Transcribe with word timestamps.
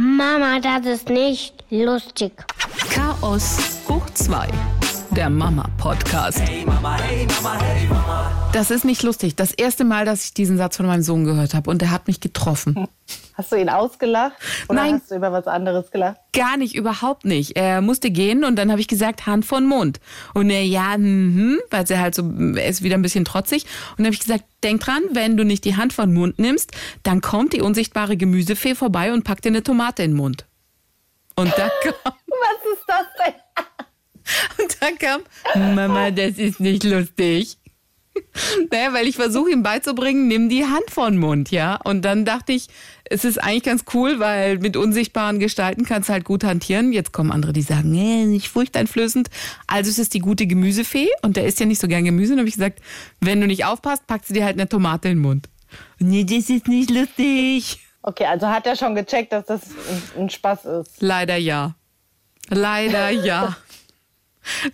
Mama, 0.00 0.60
das 0.60 0.86
ist 0.86 1.08
nicht 1.08 1.54
lustig. 1.70 2.32
Chaos 2.94 3.58
hoch 3.88 4.08
2. 4.14 4.46
Der 5.18 5.30
Mama-Podcast. 5.30 6.38
Hey 6.38 6.64
Mama, 6.64 6.96
hey 6.96 7.26
Mama, 7.26 7.60
hey 7.60 7.88
Mama. 7.88 8.50
Das 8.52 8.70
ist 8.70 8.84
nicht 8.84 9.02
lustig. 9.02 9.34
Das 9.34 9.50
erste 9.50 9.82
Mal, 9.82 10.04
dass 10.04 10.22
ich 10.22 10.32
diesen 10.32 10.56
Satz 10.56 10.76
von 10.76 10.86
meinem 10.86 11.02
Sohn 11.02 11.24
gehört 11.24 11.54
habe 11.54 11.70
und 11.70 11.82
er 11.82 11.90
hat 11.90 12.06
mich 12.06 12.20
getroffen. 12.20 12.86
Hast 13.34 13.50
du 13.50 13.56
ihn 13.56 13.68
ausgelacht? 13.68 14.36
Oder 14.68 14.80
Nein. 14.80 14.94
hast 14.94 15.10
du 15.10 15.16
über 15.16 15.32
was 15.32 15.48
anderes 15.48 15.90
gelacht? 15.90 16.20
Gar 16.32 16.56
nicht, 16.56 16.76
überhaupt 16.76 17.24
nicht. 17.24 17.56
Er 17.56 17.80
musste 17.80 18.12
gehen 18.12 18.44
und 18.44 18.54
dann 18.54 18.70
habe 18.70 18.80
ich 18.80 18.86
gesagt, 18.86 19.26
Hand 19.26 19.44
von 19.44 19.66
Mund. 19.66 19.98
Und 20.34 20.50
er, 20.50 20.62
ja, 20.64 20.96
mhm, 20.96 21.58
weil 21.68 21.84
er 21.88 21.98
halt 21.98 22.14
so, 22.14 22.22
er 22.54 22.68
ist 22.68 22.84
wieder 22.84 22.94
ein 22.94 23.02
bisschen 23.02 23.24
trotzig. 23.24 23.64
Und 23.90 23.98
dann 23.98 24.06
habe 24.06 24.14
ich 24.14 24.20
gesagt, 24.20 24.44
denk 24.62 24.82
dran, 24.82 25.02
wenn 25.14 25.36
du 25.36 25.44
nicht 25.44 25.64
die 25.64 25.74
Hand 25.74 25.92
von 25.92 26.14
Mund 26.14 26.38
nimmst, 26.38 26.70
dann 27.02 27.22
kommt 27.22 27.54
die 27.54 27.60
unsichtbare 27.60 28.16
Gemüsefee 28.16 28.76
vorbei 28.76 29.12
und 29.12 29.24
packt 29.24 29.44
dir 29.44 29.48
eine 29.48 29.64
Tomate 29.64 30.04
in 30.04 30.12
den 30.12 30.16
Mund. 30.16 30.46
Und 31.34 31.52
da 31.58 31.68
kam, 31.82 31.94
Was 32.04 32.72
ist 32.72 32.84
das 32.86 33.06
denn? 33.26 33.34
Und 34.58 34.76
dann 34.80 34.98
kam, 34.98 35.74
Mama, 35.74 36.10
das 36.10 36.38
ist 36.38 36.60
nicht 36.60 36.84
lustig. 36.84 37.58
Naja, 38.70 38.92
weil 38.92 39.06
ich 39.06 39.16
versuche 39.16 39.50
ihm 39.50 39.62
beizubringen, 39.62 40.28
nimm 40.28 40.48
die 40.48 40.64
Hand 40.64 40.90
von 40.90 41.16
Mund, 41.16 41.50
ja. 41.50 41.76
Und 41.84 42.02
dann 42.02 42.24
dachte 42.24 42.52
ich, 42.52 42.68
es 43.04 43.24
ist 43.24 43.38
eigentlich 43.38 43.62
ganz 43.64 43.84
cool, 43.94 44.18
weil 44.18 44.58
mit 44.58 44.76
unsichtbaren 44.76 45.38
Gestalten 45.38 45.84
kannst 45.84 46.08
du 46.08 46.12
halt 46.12 46.24
gut 46.24 46.44
hantieren. 46.44 46.92
Jetzt 46.92 47.12
kommen 47.12 47.32
andere, 47.32 47.52
die 47.52 47.62
sagen, 47.62 47.90
nee, 47.90 48.24
nicht 48.24 48.48
furchteinflößend. 48.48 49.30
Also 49.66 49.90
es 49.90 49.98
ist 49.98 50.14
die 50.14 50.18
gute 50.18 50.46
Gemüsefee 50.46 51.08
und 51.22 51.36
der 51.36 51.46
isst 51.46 51.60
ja 51.60 51.66
nicht 51.66 51.80
so 51.80 51.88
gern 51.88 52.04
Gemüse. 52.04 52.32
Und 52.32 52.40
habe 52.40 52.48
ich 52.48 52.54
gesagt, 52.54 52.80
wenn 53.20 53.40
du 53.40 53.46
nicht 53.46 53.64
aufpasst, 53.64 54.06
packst 54.06 54.30
du 54.30 54.34
dir 54.34 54.44
halt 54.44 54.58
eine 54.58 54.68
Tomate 54.68 55.08
in 55.08 55.16
den 55.16 55.22
Mund. 55.22 55.48
Nee, 55.98 56.24
das 56.24 56.50
ist 56.50 56.68
nicht 56.68 56.90
lustig. 56.90 57.80
Okay, 58.02 58.26
also 58.26 58.48
hat 58.48 58.66
er 58.66 58.76
schon 58.76 58.94
gecheckt, 58.94 59.32
dass 59.32 59.46
das 59.46 59.62
ein 60.16 60.30
Spaß 60.30 60.64
ist. 60.64 61.00
Leider 61.00 61.36
ja. 61.36 61.74
Leider 62.48 63.10
ja. 63.10 63.56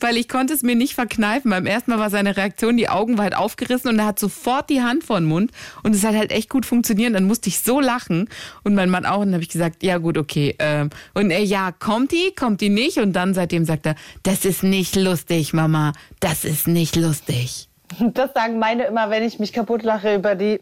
Weil 0.01 0.17
ich 0.17 0.29
konnte 0.29 0.55
es 0.55 0.63
mir 0.63 0.75
nicht 0.75 0.95
verkneifen. 0.95 1.51
Beim 1.51 1.67
ersten 1.67 1.91
Mal 1.91 1.99
war 1.99 2.11
seine 2.11 2.37
Reaktion, 2.37 2.77
die 2.77 2.89
Augen 2.89 3.19
weit 3.19 3.35
aufgerissen 3.35 3.91
und 3.91 3.99
er 3.99 4.07
hat 4.07 4.19
sofort 4.19 4.71
die 4.71 4.83
Hand 4.83 5.05
vor 5.05 5.19
den 5.19 5.27
Mund. 5.27 5.51
Und 5.83 5.95
es 5.95 6.05
hat 6.05 6.15
halt 6.15 6.33
echt 6.33 6.49
gut 6.49 6.67
funktioniert. 6.67 7.15
Dann 7.15 7.25
musste 7.25 7.49
ich 7.49 7.61
so 7.61 7.81
lachen. 7.81 8.29
Und 8.63 8.75
mein 8.75 8.91
Mann 8.91 9.07
auch. 9.07 9.19
Und 9.19 9.27
dann 9.27 9.35
habe 9.35 9.43
ich 9.43 9.51
gesagt, 9.51 9.83
ja 9.83 9.99
gut, 9.99 10.19
okay. 10.19 10.55
Ähm, 10.59 10.91
Und 11.15 11.31
er, 11.31 11.43
ja, 11.43 11.73
kommt 11.73 12.13
die, 12.13 12.33
kommt 12.35 12.61
die 12.61 12.71
nicht? 12.71 12.99
Und 12.99 13.13
dann 13.13 13.35
seitdem 13.35 13.65
sagt 13.65 13.87
er, 13.87 13.95
das 14.23 14.45
ist 14.45 14.63
nicht 14.63 14.97
lustig, 14.97 15.53
Mama. 15.53 15.93
Das 16.21 16.45
ist 16.45 16.67
nicht 16.67 16.97
lustig. 16.97 17.69
Das 18.01 18.33
sagen 18.35 18.59
meine 18.59 18.85
immer, 18.85 19.11
wenn 19.11 19.23
ich 19.23 19.39
mich 19.39 19.53
kaputt 19.53 19.83
lache 19.83 20.15
über 20.15 20.35
die. 20.35 20.61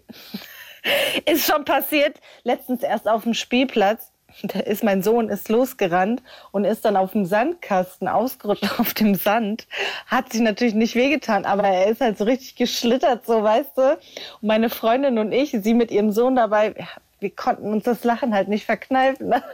ist 1.27 1.47
schon 1.47 1.65
passiert. 1.65 2.19
Letztens 2.45 2.83
erst 2.83 3.09
auf 3.09 3.23
dem 3.23 3.35
Spielplatz. 3.35 4.12
Da 4.43 4.61
ist 4.61 4.83
mein 4.83 5.03
Sohn 5.03 5.29
ist 5.29 5.49
losgerannt 5.49 6.23
und 6.51 6.65
ist 6.65 6.85
dann 6.85 6.97
auf 6.97 7.13
dem 7.13 7.25
Sandkasten 7.25 8.09
ausgerutscht 8.09 8.69
auf 8.79 8.95
dem 8.95 9.15
Sand. 9.15 9.67
Hat 10.07 10.33
sich 10.33 10.41
natürlich 10.41 10.75
nicht 10.75 10.95
wehgetan, 10.95 11.45
aber 11.45 11.65
er 11.65 11.89
ist 11.89 12.01
halt 12.01 12.19
so 12.19 12.25
richtig 12.25 12.57
geschlittert, 12.57 13.27
so 13.27 13.43
weißt 13.43 13.77
du. 13.77 13.93
Und 13.93 14.01
meine 14.41 14.71
Freundin 14.71 15.19
und 15.19 15.33
ich, 15.33 15.51
sie 15.51 15.75
mit 15.75 15.91
ihrem 15.91 16.13
Sohn 16.13 16.37
dabei, 16.37 16.75
wir 17.21 17.31
konnten 17.31 17.73
uns 17.73 17.85
das 17.85 18.05
Lachen 18.05 18.35
halt 18.35 18.49
nicht 18.49 18.67
verkneifen. 18.67 19.29
ne? 19.29 19.43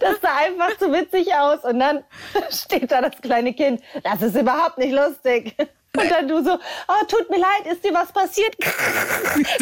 Das 0.00 0.20
sah 0.22 0.36
einfach 0.38 0.76
zu 0.78 0.92
witzig 0.92 1.34
aus. 1.34 1.64
Und 1.64 1.80
dann 1.80 2.04
steht 2.50 2.90
da 2.90 3.00
das 3.02 3.20
kleine 3.20 3.52
Kind. 3.52 3.82
Das 4.02 4.22
ist 4.22 4.36
überhaupt 4.36 4.78
nicht 4.78 4.92
lustig. 4.92 5.54
Und 5.96 6.10
dann 6.10 6.28
du 6.28 6.42
so, 6.42 6.52
oh, 6.52 7.04
tut 7.08 7.28
mir 7.30 7.38
leid, 7.38 7.72
ist 7.72 7.84
dir 7.84 7.92
was 7.92 8.12
passiert? 8.12 8.56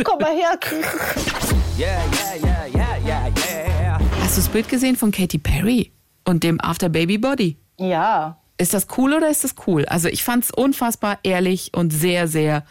Komm 0.05 0.19
mal 0.19 0.35
her. 0.35 0.59
Yeah, 1.79 2.03
yeah, 2.13 2.35
yeah, 2.35 2.67
yeah, 2.67 2.97
yeah, 3.07 3.28
du 4.39 4.43
das 4.45 4.53
Bild 4.53 4.69
gesehen 4.69 4.95
von 4.95 5.11
Katy 5.11 5.39
Perry 5.39 5.91
und 6.25 6.45
dem 6.45 6.61
After 6.61 6.89
Baby 6.89 7.19
Body? 7.19 7.57
Ja, 7.77 8.37
Ist 8.57 8.73
das 8.73 8.87
cool 8.97 9.15
oder 9.15 9.29
ist 9.29 9.43
das 9.43 9.57
cool? 9.67 9.85
Also 9.87 10.07
ich 10.07 10.23
fand 10.23 10.45
es 10.45 10.53
unfassbar 10.53 11.19
ehrlich 11.25 11.73
und 11.75 11.91
sehr, 11.91 12.29
sehr 12.29 12.63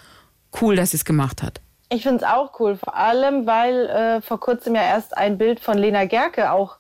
cool, 0.62 0.78
dass 0.78 0.92
sie 0.92 0.98
es 0.98 1.04
gemacht 1.04 1.44
hat. 1.44 1.60
ich 1.90 2.04
finde 2.04 2.24
es 2.24 2.24
auch 2.24 2.58
cool. 2.62 2.78
Vor 2.78 2.96
allem, 2.96 3.46
weil 3.48 3.86
äh, 3.88 4.22
vor 4.22 4.40
kurzem 4.40 4.76
ja 4.76 4.82
erst 4.82 5.18
ein 5.18 5.38
Bild 5.38 5.60
von 5.60 5.78
Lena 5.78 6.06
Gerke 6.06 6.54
auch 6.54 6.78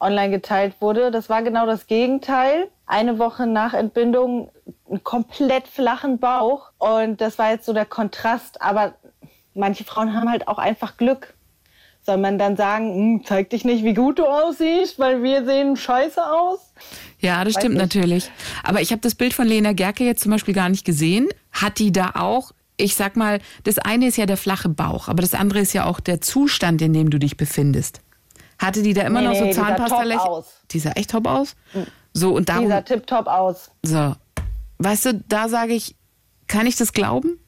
online 0.00 0.30
geteilt 0.30 0.74
wurde. 0.80 1.10
Das 1.10 1.28
war 1.28 1.42
genau 1.42 1.66
das 1.66 1.86
Gegenteil. 1.86 2.68
Eine 2.86 3.18
Woche 3.18 3.46
nach 3.46 3.74
Entbindung 3.74 4.50
einen 4.88 5.04
komplett 5.04 5.68
flachen 5.68 6.18
Bauch. 6.18 6.70
Und 6.78 7.20
das 7.20 7.38
war 7.38 7.50
jetzt 7.50 7.66
so 7.66 7.74
der 7.74 7.84
Kontrast. 7.84 8.62
Aber 8.62 8.94
manche 9.52 9.84
Frauen 9.84 10.14
haben 10.16 10.30
halt 10.30 10.48
auch 10.48 10.58
einfach 10.58 10.96
Glück. 10.96 11.34
Soll 12.10 12.16
man 12.18 12.38
dann 12.38 12.56
sagen, 12.56 12.92
"Hm, 12.92 13.22
zeig 13.24 13.50
dich 13.50 13.64
nicht, 13.64 13.84
wie 13.84 13.94
gut 13.94 14.18
du 14.18 14.24
aussiehst, 14.26 14.98
weil 14.98 15.22
wir 15.22 15.44
sehen 15.44 15.76
scheiße 15.76 16.20
aus? 16.20 16.58
Ja, 17.20 17.44
das 17.44 17.52
stimmt 17.52 17.74
nicht. 17.76 17.82
natürlich. 17.82 18.32
Aber 18.64 18.80
ich 18.80 18.90
habe 18.90 19.00
das 19.00 19.14
Bild 19.14 19.32
von 19.32 19.46
Lena 19.46 19.74
Gerke 19.74 20.02
jetzt 20.02 20.22
zum 20.24 20.32
Beispiel 20.32 20.52
gar 20.52 20.68
nicht 20.68 20.84
gesehen. 20.84 21.28
Hat 21.52 21.78
die 21.78 21.92
da 21.92 22.10
auch, 22.16 22.50
ich 22.76 22.96
sag 22.96 23.14
mal, 23.14 23.38
das 23.62 23.78
eine 23.78 24.08
ist 24.08 24.16
ja 24.16 24.26
der 24.26 24.36
flache 24.36 24.68
Bauch, 24.68 25.06
aber 25.06 25.22
das 25.22 25.34
andere 25.34 25.60
ist 25.60 25.72
ja 25.72 25.84
auch 25.84 26.00
der 26.00 26.20
Zustand, 26.20 26.82
in 26.82 26.92
dem 26.94 27.10
du 27.10 27.20
dich 27.20 27.36
befindest. 27.36 28.00
Hatte 28.58 28.82
die 28.82 28.92
da 28.92 29.02
immer 29.02 29.20
Nee, 29.20 29.28
noch 29.28 29.34
so 29.36 29.42
nee, 29.44 29.50
die 29.50 29.54
sah 29.54 29.66
Zahnpasta 29.76 30.02
top 30.02 30.26
aus. 30.26 30.44
Mhm. 30.46 30.68
Die 30.72 30.78
sah 30.80 30.90
echt 30.90 31.10
top 31.12 31.26
aus? 31.28 31.54
So, 32.12 32.34
und 32.34 32.48
darum, 32.48 32.64
Dieser 32.64 32.84
tipptopp 32.84 33.28
aus. 33.28 33.70
so. 33.84 34.16
Weißt 34.78 35.04
du, 35.04 35.22
da 35.28 35.48
sage 35.48 35.74
ich, 35.74 35.94
kann 36.48 36.66
ich 36.66 36.74
das 36.74 36.92
glauben? 36.92 37.38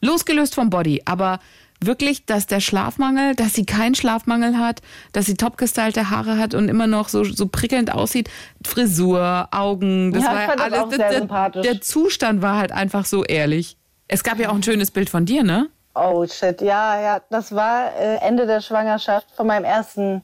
Losgelöst 0.00 0.54
vom 0.54 0.70
Body, 0.70 1.02
aber 1.04 1.40
wirklich, 1.86 2.26
dass 2.26 2.46
der 2.46 2.60
Schlafmangel, 2.60 3.34
dass 3.34 3.54
sie 3.54 3.64
keinen 3.66 3.94
Schlafmangel 3.94 4.58
hat, 4.58 4.80
dass 5.12 5.26
sie 5.26 5.36
topgestylte 5.36 6.10
Haare 6.10 6.38
hat 6.38 6.54
und 6.54 6.68
immer 6.68 6.86
noch 6.86 7.08
so, 7.08 7.24
so 7.24 7.46
prickelnd 7.48 7.92
aussieht. 7.92 8.28
Frisur, 8.66 9.48
Augen, 9.50 10.12
das 10.12 10.24
Ja, 10.24 10.32
war 10.34 10.42
ja 10.42 10.48
alles. 10.54 10.78
auch 10.78 10.88
sehr 10.90 10.98
der, 11.10 11.18
sympathisch. 11.18 11.62
der 11.62 11.80
Zustand 11.80 12.42
war 12.42 12.56
halt 12.56 12.72
einfach 12.72 13.04
so 13.04 13.24
ehrlich. 13.24 13.76
Es 14.08 14.22
gab 14.22 14.38
ja 14.38 14.50
auch 14.50 14.54
ein 14.54 14.62
schönes 14.62 14.90
Bild 14.90 15.08
von 15.10 15.24
dir, 15.26 15.42
ne? 15.44 15.68
Oh 15.94 16.26
shit, 16.26 16.60
ja, 16.60 17.00
ja, 17.00 17.20
das 17.30 17.54
war 17.54 17.94
äh, 17.96 18.16
Ende 18.16 18.46
der 18.46 18.60
Schwangerschaft 18.60 19.28
von 19.36 19.46
meinem 19.46 19.64
ersten, 19.64 20.22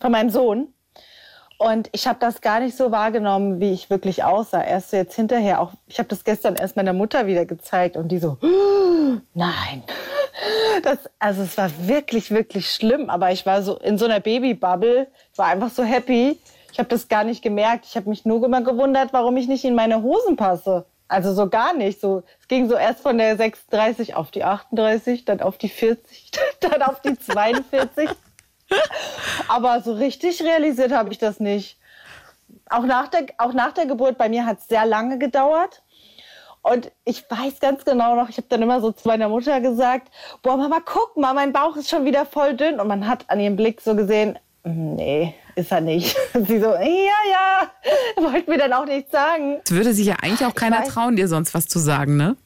von 0.00 0.10
meinem 0.10 0.30
Sohn. 0.30 0.68
Und 1.58 1.88
ich 1.92 2.08
habe 2.08 2.18
das 2.18 2.40
gar 2.40 2.58
nicht 2.58 2.76
so 2.76 2.90
wahrgenommen, 2.90 3.60
wie 3.60 3.72
ich 3.72 3.88
wirklich 3.88 4.24
aussah. 4.24 4.64
Erst 4.64 4.90
so 4.90 4.96
jetzt 4.96 5.14
hinterher 5.14 5.60
auch. 5.60 5.72
Ich 5.86 5.98
habe 6.00 6.08
das 6.08 6.24
gestern 6.24 6.56
erst 6.56 6.74
meiner 6.74 6.92
Mutter 6.92 7.26
wieder 7.28 7.44
gezeigt 7.44 7.96
und 7.96 8.08
die 8.08 8.18
so, 8.18 8.36
nein. 9.34 9.84
Das, 10.82 10.98
also 11.18 11.42
es 11.42 11.56
war 11.56 11.70
wirklich, 11.86 12.30
wirklich 12.30 12.70
schlimm. 12.70 13.10
Aber 13.10 13.30
ich 13.30 13.46
war 13.46 13.62
so 13.62 13.78
in 13.78 13.98
so 13.98 14.04
einer 14.04 14.20
Babybubble, 14.20 15.08
war 15.36 15.46
einfach 15.46 15.70
so 15.70 15.84
happy. 15.84 16.38
Ich 16.72 16.78
habe 16.78 16.88
das 16.88 17.08
gar 17.08 17.24
nicht 17.24 17.42
gemerkt. 17.42 17.84
Ich 17.86 17.96
habe 17.96 18.08
mich 18.08 18.24
nur 18.24 18.44
immer 18.44 18.62
gewundert, 18.62 19.12
warum 19.12 19.36
ich 19.36 19.46
nicht 19.46 19.64
in 19.64 19.74
meine 19.74 20.02
Hosen 20.02 20.36
passe. 20.36 20.86
Also 21.08 21.34
so 21.34 21.48
gar 21.48 21.74
nicht. 21.74 22.00
So, 22.00 22.22
es 22.40 22.48
ging 22.48 22.68
so 22.68 22.74
erst 22.74 23.00
von 23.00 23.18
der 23.18 23.36
36 23.36 24.14
auf 24.14 24.30
die 24.30 24.44
38, 24.44 25.26
dann 25.26 25.40
auf 25.40 25.58
die 25.58 25.68
40, 25.68 26.30
dann 26.60 26.82
auf 26.82 27.00
die 27.02 27.18
42. 27.18 28.08
Aber 29.48 29.82
so 29.82 29.92
richtig 29.92 30.42
realisiert 30.42 30.92
habe 30.92 31.12
ich 31.12 31.18
das 31.18 31.38
nicht. 31.38 31.78
Auch 32.70 32.84
nach 32.84 33.08
der, 33.08 33.26
auch 33.36 33.52
nach 33.52 33.72
der 33.72 33.84
Geburt, 33.84 34.16
bei 34.16 34.30
mir 34.30 34.46
hat 34.46 34.60
es 34.60 34.68
sehr 34.68 34.86
lange 34.86 35.18
gedauert. 35.18 35.81
Und 36.62 36.92
ich 37.04 37.24
weiß 37.28 37.58
ganz 37.60 37.84
genau 37.84 38.14
noch, 38.14 38.28
ich 38.28 38.36
habe 38.36 38.46
dann 38.48 38.62
immer 38.62 38.80
so 38.80 38.92
zu 38.92 39.08
meiner 39.08 39.28
Mutter 39.28 39.60
gesagt, 39.60 40.08
boah, 40.42 40.56
Mama, 40.56 40.78
guck 40.84 41.16
mal, 41.16 41.34
mein 41.34 41.52
Bauch 41.52 41.76
ist 41.76 41.90
schon 41.90 42.04
wieder 42.04 42.24
voll 42.24 42.54
dünn. 42.54 42.78
Und 42.80 42.86
man 42.88 43.06
hat 43.08 43.28
an 43.28 43.40
ihrem 43.40 43.56
Blick 43.56 43.80
so 43.80 43.96
gesehen, 43.96 44.38
"Mm, 44.62 44.94
nee, 44.94 45.34
ist 45.56 45.72
er 45.72 45.80
nicht. 45.80 46.16
Sie 46.34 46.60
so, 46.60 46.68
ja, 46.68 46.78
ja, 47.30 47.70
wollte 48.22 48.48
mir 48.48 48.58
dann 48.58 48.72
auch 48.72 48.86
nichts 48.86 49.10
sagen. 49.10 49.60
Es 49.64 49.72
würde 49.72 49.92
sich 49.92 50.06
ja 50.06 50.14
eigentlich 50.22 50.46
auch 50.46 50.54
keiner 50.54 50.84
trauen, 50.84 51.16
dir 51.16 51.26
sonst 51.26 51.52
was 51.52 51.66
zu 51.66 51.80
sagen, 51.80 52.16
ne? 52.16 52.36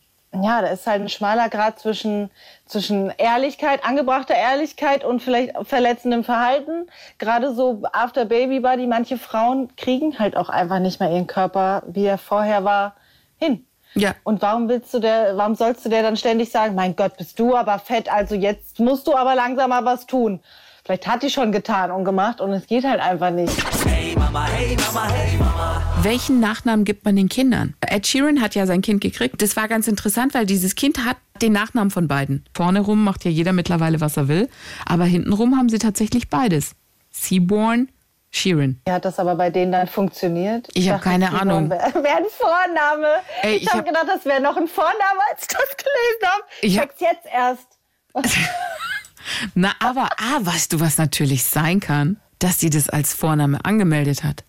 Ja, 0.43 0.61
da 0.61 0.69
ist 0.69 0.87
halt 0.87 1.03
ein 1.03 1.09
schmaler 1.09 1.49
Grad 1.49 1.79
zwischen, 1.79 2.31
zwischen 2.67 3.11
Ehrlichkeit, 3.17 3.85
angebrachter 3.85 4.35
Ehrlichkeit 4.35 5.05
und 5.05 5.23
vielleicht 5.23 5.53
verletzendem 5.63 6.25
Verhalten. 6.25 6.89
Gerade 7.19 7.55
so 7.55 7.83
after 7.93 8.25
Baby 8.25 8.61
Body, 8.61 8.87
manche 8.87 9.19
Frauen 9.19 9.75
kriegen 9.77 10.19
halt 10.19 10.37
auch 10.37 10.49
einfach 10.49 10.79
nicht 10.79 11.01
mehr 11.01 11.11
ihren 11.11 11.27
Körper, 11.27 11.83
wie 11.87 12.05
er 12.05 12.19
vorher 12.19 12.65
war, 12.65 12.97
hin. 13.39 13.66
Ja. 13.97 14.15
Und 14.25 14.43
warum 14.43 14.69
willst 14.69 14.93
du 14.93 14.99
der, 14.99 15.37
warum 15.37 15.55
sollst 15.55 15.85
du 15.85 15.89
der 15.89 16.03
dann 16.03 16.17
ständig 16.17 16.51
sagen, 16.51 16.75
mein 16.75 16.95
Gott, 16.95 17.17
bist 17.17 17.39
du 17.39 17.57
aber 17.57 17.79
fett, 17.79 18.13
also 18.13 18.35
jetzt 18.35 18.79
musst 18.79 19.07
du 19.07 19.17
aber 19.17 19.35
langsam 19.35 19.71
mal 19.71 19.85
was 19.85 20.07
tun. 20.07 20.41
Vielleicht 20.85 21.09
hat 21.09 21.23
die 21.23 21.31
schon 21.31 21.51
getan 21.51 21.91
und 21.91 22.05
gemacht 22.05 22.41
und 22.41 22.53
es 22.53 22.67
geht 22.67 22.85
halt 22.85 23.01
einfach 23.01 23.31
nicht. 23.31 23.53
Hey 23.85 24.15
Mama, 24.15 24.47
hey 24.47 24.77
Mama, 24.77 25.09
hey 25.09 25.37
Mama. 25.37 25.83
Welchen 26.03 26.39
Nachnamen 26.39 26.85
gibt 26.85 27.05
man 27.05 27.17
den 27.17 27.29
Kindern? 27.29 27.75
Ed 27.81 28.07
Sheeran 28.07 28.41
hat 28.41 28.55
ja 28.55 28.67
sein 28.67 28.83
Kind 28.83 29.01
gekriegt. 29.01 29.41
Das 29.43 29.57
war 29.57 29.67
ganz 29.67 29.89
interessant, 29.89 30.35
weil 30.35 30.47
dieses 30.47 30.77
Kind 30.77 31.05
hat 31.05 31.17
den 31.43 31.53
Nachnamen 31.53 31.91
von 31.91 32.07
beiden. 32.07 32.45
Vorne 32.55 32.81
rum 32.81 33.03
macht 33.03 33.25
ja 33.25 33.31
jeder 33.31 33.53
mittlerweile, 33.53 34.01
was 34.01 34.17
er 34.17 34.29
will. 34.29 34.49
Aber 34.85 35.05
hintenrum 35.05 35.57
haben 35.57 35.69
sie 35.69 35.79
tatsächlich 35.79 36.29
beides. 36.29 36.77
Seaborn, 37.11 37.89
Sheeran. 38.37 38.81
Wie 38.85 38.93
hat 38.93 39.05
das 39.05 39.19
aber 39.19 39.35
bei 39.35 39.51
denen 39.51 39.73
dann 39.73 39.87
funktioniert? 39.87 40.69
Ich 40.75 40.89
hab 40.91 40.99
dachte, 41.03 41.11
keine 41.11 41.33
Ahnung. 41.41 41.71
Wäre 41.71 42.03
wär 42.05 42.17
ein 42.17 42.25
Vorname. 42.31 43.09
Ey, 43.43 43.57
ich 43.57 43.63
ich 43.63 43.69
habe 43.69 43.79
hab- 43.79 43.87
gedacht, 43.87 44.07
das 44.09 44.25
wäre 44.25 44.41
noch 44.41 44.57
ein 44.57 44.69
Vorname, 44.69 45.21
als 45.33 45.43
ich 45.43 45.49
das 45.49 45.77
gelesen 45.77 46.25
habe. 46.33 46.43
Ich 46.63 46.75
Ich 46.75 46.79
hab- 46.81 46.89
check's 46.97 47.01
jetzt 47.01 47.27
erst. 47.33 47.67
Na, 49.55 49.73
aber, 49.81 50.09
ah, 50.19 50.39
weißt 50.41 50.73
du, 50.73 50.81
was 50.81 50.99
natürlich 50.99 51.45
sein 51.45 51.81
kann? 51.81 52.21
dass 52.39 52.61
sie 52.61 52.69
das 52.69 52.91
als 52.91 53.15
Vorname 53.15 53.59
angemeldet 53.65 54.23
hat. 54.23 54.45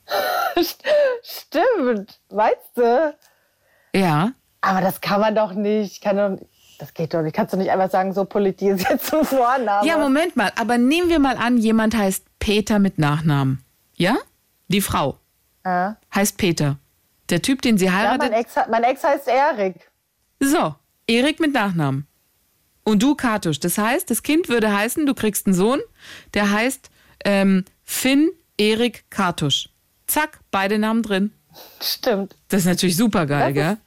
Stimmt, 1.24 2.20
weißt 2.30 2.58
du? 2.76 3.16
Ja. 3.96 4.32
Aber 4.60 4.82
das 4.82 5.00
kann 5.00 5.22
man 5.22 5.36
doch 5.36 5.54
nicht. 5.54 6.02
Kann 6.02 6.18
doch, 6.18 6.38
das 6.80 6.94
geht 6.94 7.14
doch 7.14 7.22
nicht. 7.22 7.34
Kannst 7.34 7.54
du 7.54 7.58
nicht 7.58 7.72
einfach 7.72 7.90
sagen, 7.90 8.14
so 8.14 8.26
Politik 8.26 8.76
ist 8.80 8.90
jetzt 8.90 9.08
zum 9.08 9.24
Vornamen. 9.26 9.88
Ja, 9.88 9.98
Moment 9.98 10.36
mal. 10.36 10.52
Aber 10.60 10.78
nehmen 10.78 11.08
wir 11.10 11.20
mal 11.20 11.38
an, 11.38 11.58
jemand 11.58 11.96
heißt 11.96 12.26
Peter 12.40 12.78
mit 12.80 12.98
Nachnamen. 13.00 13.64
Ja? 13.98 14.18
Die 14.70 14.82
Frau 14.82 15.20
Ja. 15.66 15.98
heißt 16.14 16.38
Peter. 16.38 16.78
Der 17.30 17.42
Typ, 17.42 17.62
den 17.62 17.78
sie 17.78 17.86
Ja, 17.86 17.94
heiratet. 17.94 18.32
mein, 18.32 18.34
Ex, 18.34 18.56
mein 18.70 18.84
Ex 18.84 19.04
heißt 19.04 19.28
Erik. 19.28 19.92
so, 20.40 20.76
Erik 21.08 21.40
mit 21.42 21.54
Nachnamen. 21.54 22.08
Und 22.84 23.04
du 23.04 23.16
Katusch. 23.16 23.60
Das 23.60 23.78
heißt, 23.78 24.10
das 24.10 24.24
Kind 24.24 24.48
würde 24.48 24.74
heißen, 24.74 25.06
du 25.06 25.14
kriegst 25.14 25.46
einen 25.46 25.54
Sohn, 25.56 25.82
der 26.34 26.52
heißt 26.52 26.90
ähm, 27.26 27.66
Finn 27.84 28.32
Erik 28.58 29.04
Katusch. 29.10 29.68
Zack, 30.08 30.40
beide 30.52 30.80
Namen 30.80 31.04
drin. 31.04 31.34
Stimmt. 31.82 32.34
Das 32.48 32.62
ist 32.62 32.66
natürlich 32.68 32.96
super 32.96 33.26
geil, 33.26 33.52
gell? 33.52 33.78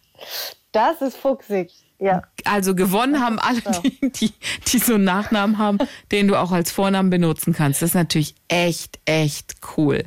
Das 0.73 1.01
ist 1.01 1.17
fuchsig. 1.17 1.71
Ja. 2.01 2.23
Also 2.45 2.75
gewonnen 2.75 3.21
haben 3.21 3.39
alle, 3.39 3.61
die, 3.83 4.11
die, 4.11 4.33
die 4.69 4.79
so 4.79 4.95
einen 4.95 5.05
Nachnamen 5.05 5.59
haben, 5.59 5.79
den 6.13 6.29
du 6.29 6.37
auch 6.37 6.51
als 6.53 6.71
Vornamen 6.73 7.11
benutzen 7.11 7.53
kannst. 7.53 7.83
Das 7.83 7.91
ist 7.91 7.95
natürlich 7.95 8.35
echt, 8.49 8.99
echt 9.05 9.57
cool. 9.77 10.05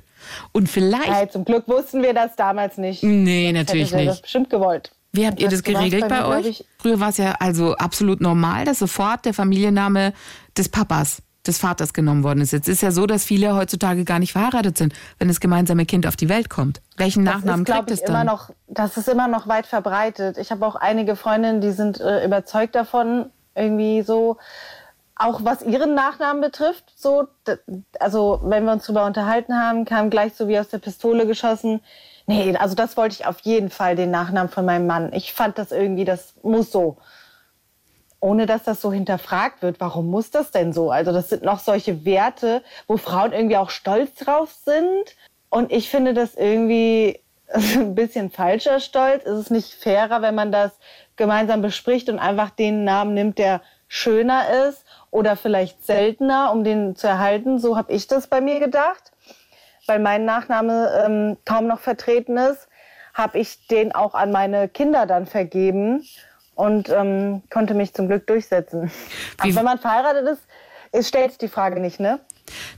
Und 0.54 0.70
vielleicht. 0.70 1.08
Hey, 1.12 1.30
zum 1.30 1.46
Glück 1.46 1.68
wussten 1.68 2.02
wir 2.02 2.14
das 2.14 2.36
damals 2.36 2.78
nicht. 2.78 3.04
Nee, 3.04 3.48
Hätte 3.48 3.60
natürlich 3.60 3.90
sie 3.90 3.98
das 4.06 4.06
nicht. 4.16 4.22
bestimmt 4.24 4.50
gewollt. 4.50 4.92
Wie 5.12 5.28
habt 5.28 5.40
ihr 5.40 5.46
das 5.50 5.60
warst 5.60 5.66
geregelt 5.66 6.08
bei, 6.10 6.18
glaub 6.18 6.30
euch? 6.32 6.46
ich- 6.48 6.66
Früher 6.80 7.00
war 7.00 7.10
es 7.10 7.18
ja 7.18 7.36
also 7.40 7.76
absolut 7.76 8.20
normal, 8.22 8.66
dass 8.66 8.80
sofort 8.80 9.26
der 9.26 9.34
Familienname 9.36 10.14
des 10.58 10.70
Papas, 10.70 11.22
des 11.46 11.58
Vaters 11.58 11.94
genommen 11.94 12.24
worden 12.24 12.42
ist. 12.42 12.54
Jetzt 12.54 12.70
ist 12.70 12.82
ja 12.82 12.92
so, 12.92 13.06
dass 13.06 13.26
viele 13.26 13.56
heutzutage 13.56 14.06
gar 14.06 14.20
nicht 14.20 14.32
verheiratet 14.32 14.78
sind, 14.78 14.94
wenn 15.20 15.28
das 15.28 15.40
gemeinsame 15.40 15.86
Kind 15.86 16.08
auf 16.08 16.16
die 16.16 16.30
Welt 16.30 16.50
kommt. 16.50 16.82
Welchen 16.98 17.24
Nachnamen 17.24 17.66
das 17.66 17.76
ist, 17.76 17.76
kriegt 17.76 17.88
glaub 17.88 17.92
es 17.92 18.00
ich, 18.00 18.06
dann? 18.06 18.16
immer 18.16 18.24
noch, 18.24 18.50
das 18.68 18.98
ist 18.98 19.10
immer 19.10 19.28
noch 19.28 19.48
weit 19.48 19.68
verbreitet. 19.68 20.38
Ich 20.38 20.52
habe 20.52 20.66
auch 20.66 20.76
einige 20.76 21.16
Freundinnen, 21.16 21.62
die 21.62 21.72
sind 21.72 22.00
äh, 22.00 22.26
überzeugt 22.26 22.76
davon, 22.76 23.30
irgendwie 23.56 24.02
so, 24.02 24.38
auch 25.16 25.42
was 25.44 25.62
ihren 25.62 25.94
Nachnamen 25.94 26.42
betrifft. 26.42 26.86
So, 26.96 27.28
also 28.00 28.40
wenn 28.44 28.66
wir 28.66 28.72
uns 28.72 28.86
darüber 28.86 29.06
unterhalten 29.06 29.56
haben, 29.56 29.86
kam 29.86 30.10
gleich 30.10 30.34
so 30.34 30.48
wie 30.48 30.58
aus 30.58 30.70
der 30.70 30.80
Pistole 30.80 31.28
geschossen. 31.28 31.82
Nee, 32.26 32.56
also 32.56 32.74
das 32.74 32.96
wollte 32.96 33.16
ich 33.20 33.26
auf 33.26 33.42
jeden 33.42 33.70
Fall, 33.70 33.96
den 33.96 34.12
Nachnamen 34.12 34.50
von 34.50 34.66
meinem 34.66 34.88
Mann. 34.88 35.12
Ich 35.14 35.34
fand 35.34 35.58
das 35.58 35.72
irgendwie, 35.72 36.06
das 36.06 36.36
muss 36.42 36.72
so. 36.72 36.98
Ohne 38.24 38.46
dass 38.46 38.64
das 38.64 38.80
so 38.80 38.94
hinterfragt 38.94 39.62
wird, 39.62 39.82
warum 39.82 40.10
muss 40.10 40.32
das 40.32 40.50
denn 40.50 40.72
so? 40.72 40.92
Also 40.92 41.12
das 41.12 41.28
sind 41.28 41.44
noch 41.44 41.60
solche 41.60 42.06
Werte, 42.06 42.64
wo 42.88 42.96
Frauen 42.96 43.34
irgendwie 43.34 43.58
auch 43.58 43.70
stolz 43.70 44.16
drauf 44.16 44.50
sind. 44.64 45.18
Und 45.50 45.74
ich 45.74 45.90
finde 45.90 46.14
das 46.14 46.34
irgendwie 46.36 47.20
ein 47.54 47.96
bisschen 47.96 48.32
falscher 48.32 48.80
Stolz. 48.80 49.26
Ist 49.26 49.38
es 49.38 49.50
nicht 49.50 49.74
fairer, 49.74 50.22
wenn 50.22 50.36
man 50.36 50.54
das 50.54 50.72
gemeinsam 51.18 51.62
bespricht 51.62 52.08
und 52.08 52.18
einfach 52.18 52.50
den 52.52 52.86
Namen 52.86 53.14
nimmt, 53.14 53.40
der 53.40 53.60
schöner 53.90 54.70
ist 54.70 54.86
oder 55.12 55.36
vielleicht 55.36 55.86
seltener, 55.86 56.54
um 56.54 56.64
den 56.64 56.96
zu 56.96 57.08
erhalten? 57.08 57.60
So 57.60 57.76
habe 57.76 57.92
ich 57.92 58.08
das 58.08 58.28
bei 58.28 58.40
mir 58.40 58.62
gedacht. 58.62 59.12
Weil 59.86 60.00
mein 60.00 60.24
Nachname 60.24 61.04
ähm, 61.06 61.38
kaum 61.44 61.68
noch 61.68 61.82
vertreten 61.82 62.38
ist, 62.38 62.70
habe 63.14 63.38
ich 63.40 63.68
den 63.68 63.94
auch 63.94 64.14
an 64.14 64.32
meine 64.32 64.70
Kinder 64.70 65.08
dann 65.08 65.26
vergeben 65.26 66.06
und 66.56 66.90
ähm, 66.90 67.42
konnte 67.50 67.74
mich 67.74 67.94
zum 67.94 68.08
Glück 68.08 68.28
durchsetzen. 68.28 68.92
Wie- 69.42 69.50
Aber 69.50 69.56
wenn 69.56 69.66
man 69.66 69.80
verheiratet 69.80 70.28
ist, 70.28 70.42
ist 70.92 71.08
stellt 71.08 71.32
sich 71.32 71.38
die 71.40 71.48
Frage 71.48 71.80
nicht, 71.80 72.00
ne? 72.00 72.20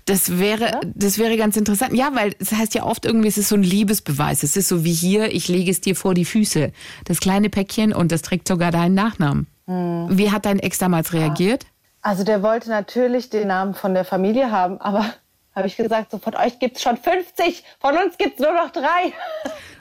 Das 0.05 0.37
wäre, 0.39 0.79
das 0.83 1.17
wäre 1.17 1.35
ganz 1.37 1.57
interessant. 1.57 1.93
Ja, 1.93 2.09
weil 2.13 2.33
es 2.39 2.51
heißt 2.51 2.75
ja 2.75 2.83
oft 2.83 3.03
irgendwie, 3.05 3.27
es 3.27 3.37
ist 3.37 3.49
so 3.49 3.55
ein 3.55 3.63
Liebesbeweis. 3.63 4.43
Es 4.43 4.55
ist 4.55 4.67
so 4.69 4.83
wie 4.85 4.93
hier, 4.93 5.33
ich 5.33 5.47
lege 5.47 5.71
es 5.71 5.81
dir 5.81 5.95
vor 5.95 6.13
die 6.13 6.23
Füße. 6.23 6.71
Das 7.05 7.19
kleine 7.19 7.49
Päckchen 7.49 7.91
und 7.91 8.11
das 8.11 8.21
trägt 8.21 8.47
sogar 8.47 8.71
deinen 8.71 8.93
Nachnamen. 8.93 9.47
Hm. 9.67 10.07
Wie 10.11 10.31
hat 10.31 10.45
dein 10.45 10.59
Ex 10.59 10.77
damals 10.77 11.13
reagiert? 11.13 11.65
Also 12.01 12.23
der 12.23 12.43
wollte 12.43 12.69
natürlich 12.69 13.31
den 13.31 13.47
Namen 13.47 13.73
von 13.73 13.95
der 13.95 14.05
Familie 14.05 14.51
haben, 14.51 14.79
aber 14.79 15.03
habe 15.55 15.67
ich 15.67 15.75
gesagt, 15.75 16.11
so 16.11 16.19
von 16.19 16.35
euch 16.35 16.59
gibt's 16.59 16.83
schon 16.83 16.97
50, 16.97 17.63
von 17.79 17.97
uns 17.97 18.17
gibt's 18.19 18.39
nur 18.39 18.53
noch 18.53 18.69
drei. 18.69 19.11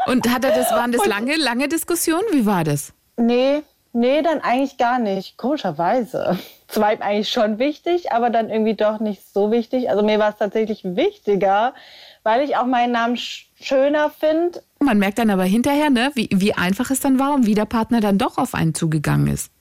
Und 0.06 0.28
hat 0.32 0.44
er 0.44 0.52
das, 0.56 0.70
waren 0.70 0.92
das 0.92 1.04
lange, 1.06 1.36
lange 1.36 1.68
Diskussionen? 1.68 2.24
Wie 2.32 2.46
war 2.46 2.64
das? 2.64 2.94
Nee, 3.18 3.62
nee, 3.94 4.22
dann 4.22 4.40
eigentlich 4.40 4.76
gar 4.76 4.98
nicht. 4.98 5.36
Komischerweise. 5.36 6.38
Es 6.66 6.80
war 6.80 6.92
ihm 6.92 7.02
eigentlich 7.02 7.28
schon 7.28 7.60
wichtig, 7.60 8.10
aber 8.10 8.30
dann 8.30 8.50
irgendwie 8.50 8.74
doch 8.74 8.98
nicht 8.98 9.22
so 9.32 9.52
wichtig. 9.52 9.90
Also 9.90 10.02
mir 10.02 10.18
war 10.18 10.30
es 10.30 10.38
tatsächlich 10.38 10.82
wichtiger, 10.82 11.72
weil 12.24 12.42
ich 12.42 12.56
auch 12.56 12.66
meinen 12.66 12.90
Namen 12.90 13.16
sch 13.16 13.46
schöner 13.60 14.10
finde. 14.10 14.60
Man 14.80 14.98
merkt 14.98 15.18
dann 15.18 15.30
aber 15.30 15.44
hinterher, 15.44 15.90
ne, 15.90 16.10
wie, 16.14 16.28
wie 16.32 16.54
einfach 16.54 16.90
es 16.90 16.98
dann 16.98 17.20
war 17.20 17.32
und 17.34 17.46
wie 17.46 17.54
der 17.54 17.66
Partner 17.66 18.00
dann 18.00 18.18
doch 18.18 18.38
auf 18.38 18.54
einen 18.54 18.74
zugegangen 18.74 19.28
ist. 19.28 19.52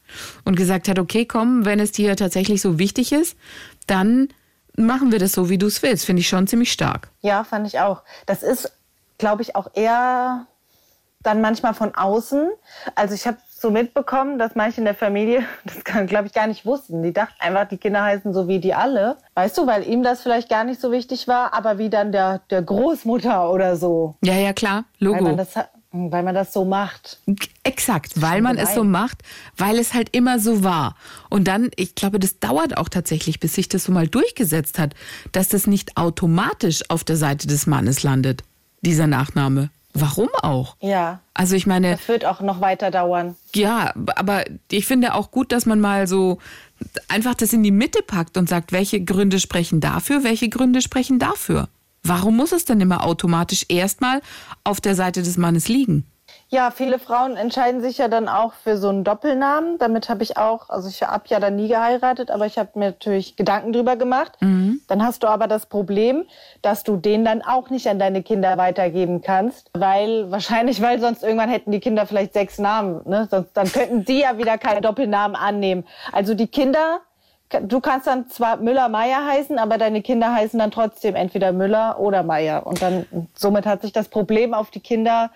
Und 0.44 0.56
gesagt 0.56 0.88
hat, 0.88 0.98
okay, 0.98 1.26
komm, 1.26 1.66
wenn 1.66 1.80
es 1.80 1.92
dir 1.92 2.16
tatsächlich 2.16 2.62
so 2.62 2.80
wichtig 2.80 3.12
ist, 3.12 3.38
dann 3.86 4.30
machen 4.76 5.12
wir 5.12 5.20
das 5.20 5.34
so, 5.34 5.50
wie 5.50 5.60
du 5.60 5.68
es 5.68 5.84
willst. 5.84 6.06
Finde 6.06 6.22
ich 6.22 6.28
schon 6.28 6.48
ziemlich 6.48 6.72
stark. 6.72 7.10
Ja, 7.22 7.44
fand 7.44 7.68
ich 7.68 7.80
auch. 7.80 8.02
Das 8.26 8.42
ist, 8.42 8.72
glaube 9.20 9.44
ich, 9.44 9.56
auch 9.56 9.68
eher 9.76 10.48
dann 11.22 11.42
manchmal 11.42 11.74
von 11.74 11.94
außen. 11.96 12.50
Also 12.96 13.14
ich 13.14 13.28
habe 13.28 13.38
so 13.64 13.72
mitbekommen, 13.72 14.38
dass 14.38 14.54
manche 14.56 14.82
in 14.82 14.86
der 14.86 14.94
Familie 14.94 15.44
das, 15.66 15.84
glaube 16.08 16.28
ich, 16.28 16.34
gar 16.34 16.46
nicht 16.48 16.66
wussten. 16.66 17.02
Die 17.02 17.12
dachten 17.14 17.34
einfach, 17.40 17.68
die 17.68 17.78
Kinder 17.78 18.04
heißen 18.04 18.32
so 18.34 18.48
wie 18.48 18.60
die 18.60 18.74
alle. 18.76 19.18
Weißt 19.34 19.58
du, 19.58 19.66
weil 19.66 19.88
ihm 19.88 20.04
das 20.04 20.22
vielleicht 20.22 20.50
gar 20.50 20.64
nicht 20.66 20.80
so 20.80 20.92
wichtig 20.92 21.28
war, 21.28 21.54
aber 21.56 21.80
wie 21.80 21.90
dann 21.90 22.12
der, 22.12 22.42
der 22.52 22.62
Großmutter 22.62 23.50
oder 23.50 23.76
so. 23.78 24.16
Ja, 24.24 24.36
ja, 24.36 24.54
klar, 24.54 24.84
Weil 25.00 25.08
Logo. 25.08 25.24
man 25.24 25.38
das, 25.38 25.56
ha- 25.56 25.70
weil 25.92 26.24
man 26.24 26.36
das 26.36 26.52
so 26.54 26.66
macht. 26.66 27.20
Exakt, 27.64 28.22
weil 28.22 28.42
man 28.42 28.58
es 28.58 28.74
so 28.76 28.84
macht, 28.84 29.22
weil 29.58 29.78
es 29.80 29.94
halt 29.94 30.10
immer 30.16 30.40
so 30.40 30.64
war. 30.64 30.96
Und 31.30 31.48
dann, 31.48 31.70
ich 31.76 31.96
glaube, 31.96 32.20
das 32.20 32.40
dauert 32.40 32.78
auch 32.78 32.90
tatsächlich, 32.90 33.40
bis 33.40 33.54
sich 33.54 33.70
das 33.70 33.86
so 33.86 33.92
mal 33.92 34.08
durchgesetzt 34.08 34.78
hat, 34.80 34.94
dass 35.32 35.50
das 35.50 35.68
nicht 35.68 35.96
automatisch 35.96 36.82
auf 36.90 37.04
der 37.04 37.16
Seite 37.16 37.48
des 37.48 37.66
Mannes 37.68 38.04
landet, 38.04 38.44
dieser 38.82 39.08
Nachname. 39.08 39.70
Warum 39.94 40.30
auch? 40.42 40.76
Ja, 40.82 41.20
Also 41.36 41.56
ich 41.56 41.68
meine, 41.68 41.92
das 41.92 42.08
wird 42.08 42.26
auch 42.26 42.42
noch 42.42 42.62
weiter 42.62 42.90
dauern. 42.90 43.36
ja, 43.56 43.94
aber 44.16 44.44
ich 44.72 44.86
finde 44.88 45.14
auch 45.14 45.30
gut, 45.32 45.52
dass 45.52 45.66
man 45.66 45.80
mal 45.80 46.08
so 46.08 46.40
einfach 47.08 47.36
das 47.36 47.54
in 47.54 47.64
die 47.64 47.72
Mitte 47.72 48.02
packt 48.02 48.38
und 48.38 48.50
sagt, 48.50 48.72
welche 48.72 49.04
Gründe 49.04 49.40
sprechen 49.40 49.82
dafür, 49.82 50.24
welche 50.24 50.50
Gründe 50.50 50.82
sprechen 50.82 51.20
dafür. 51.20 51.70
Warum 52.02 52.36
muss 52.36 52.52
es 52.52 52.66
denn 52.66 52.82
immer 52.82 53.06
automatisch 53.06 53.66
erstmal 53.70 54.22
auf 54.64 54.82
der 54.82 54.96
Seite 54.96 55.22
des 55.24 55.38
Mannes 55.38 55.68
liegen? 55.70 56.06
Ja, 56.54 56.70
viele 56.70 57.00
Frauen 57.00 57.36
entscheiden 57.36 57.82
sich 57.82 57.98
ja 57.98 58.08
dann 58.08 58.30
auch 58.30 58.54
für 58.54 58.78
so 58.78 58.90
einen 58.90 59.04
Doppelnamen. 59.04 59.80
Damit 59.80 60.08
habe 60.08 60.22
ich 60.22 60.38
auch, 60.38 60.70
also 60.70 60.88
ich 60.88 61.02
habe 61.02 61.24
ja 61.26 61.40
dann 61.40 61.56
nie 61.56 61.68
geheiratet, 61.68 62.30
aber 62.30 62.46
ich 62.46 62.60
habe 62.60 62.70
mir 62.76 62.90
natürlich 62.90 63.36
Gedanken 63.36 63.74
drüber 63.74 63.96
gemacht. 63.96 64.34
Dann 64.88 65.04
hast 65.04 65.24
du 65.24 65.28
aber 65.28 65.48
das 65.48 65.66
Problem, 65.66 66.26
dass 66.62 66.84
du 66.84 66.96
den 66.96 67.26
dann 67.26 67.42
auch 67.42 67.72
nicht 67.72 67.88
an 67.88 67.98
deine 67.98 68.22
Kinder 68.22 68.56
weitergeben 68.60 69.24
kannst, 69.24 69.72
weil 69.74 70.30
wahrscheinlich, 70.30 70.80
weil 70.80 71.00
sonst 71.00 71.24
irgendwann 71.24 71.50
hätten 71.50 71.72
die 71.72 71.80
Kinder 71.80 72.06
vielleicht 72.06 72.34
sechs 72.34 72.60
Namen, 72.60 73.02
ne? 73.06 73.28
Sonst, 73.32 73.58
dann 73.58 73.72
könnten 73.72 74.06
die 74.06 74.20
ja 74.20 74.38
wieder 74.38 74.60
keine 74.60 74.82
Doppelnamen 74.82 75.36
annehmen. 75.36 75.88
Also 76.12 76.36
die 76.36 76.46
Kinder, 76.46 77.00
du 77.50 77.82
kannst 77.82 78.06
dann 78.06 78.28
zwar 78.30 78.58
Müller-Meyer 78.58 79.26
heißen, 79.26 79.58
aber 79.58 79.80
deine 79.80 80.04
Kinder 80.04 80.36
heißen 80.36 80.60
dann 80.60 80.70
trotzdem 80.70 81.16
entweder 81.16 81.52
Müller 81.52 82.00
oder 82.00 82.22
Meyer. 82.22 82.68
Und 82.68 82.84
dann 82.84 83.08
somit 83.34 83.66
hat 83.66 83.82
sich 83.82 83.92
das 83.92 84.08
Problem 84.08 84.54
auf 84.54 84.70
die 84.70 84.82
Kinder 84.82 85.32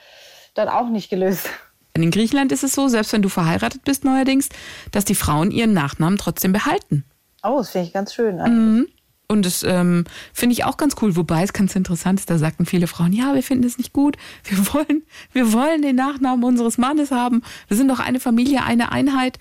dann 0.57 0.69
auch 0.69 0.89
nicht 0.89 1.09
gelöst. 1.09 1.49
In 1.93 2.11
Griechenland 2.11 2.51
ist 2.51 2.63
es 2.63 2.73
so, 2.73 2.87
selbst 2.87 3.13
wenn 3.13 3.21
du 3.21 3.29
verheiratet 3.29 3.83
bist 3.83 4.03
neuerdings, 4.05 4.49
dass 4.91 5.05
die 5.05 5.15
Frauen 5.15 5.51
ihren 5.51 5.73
Nachnamen 5.73 6.17
trotzdem 6.17 6.53
behalten. 6.53 7.03
Oh, 7.43 7.57
das 7.57 7.71
finde 7.71 7.87
ich 7.87 7.93
ganz 7.93 8.13
schön. 8.13 8.39
eigentlich. 8.39 8.87
Und 9.29 9.45
das 9.45 9.61
ähm, 9.63 10.05
finde 10.31 10.53
ich 10.53 10.63
auch 10.63 10.77
ganz 10.77 10.95
cool, 11.01 11.17
wobei 11.17 11.43
es 11.43 11.51
ganz 11.51 11.75
interessant 11.75 12.19
ist, 12.19 12.29
da 12.29 12.37
sagten 12.37 12.65
viele 12.65 12.87
Frauen, 12.87 13.11
ja, 13.11 13.35
wir 13.35 13.43
finden 13.43 13.65
es 13.65 13.77
nicht 13.77 13.91
gut, 13.91 14.15
wir 14.45 14.57
wollen, 14.73 15.03
wir 15.33 15.51
wollen 15.51 15.81
den 15.81 15.97
Nachnamen 15.97 16.45
unseres 16.45 16.77
Mannes 16.77 17.11
haben, 17.11 17.41
wir 17.67 17.75
sind 17.75 17.89
doch 17.89 17.99
eine 17.99 18.21
Familie, 18.21 18.63
eine 18.63 18.91
Einheit. 18.93 19.37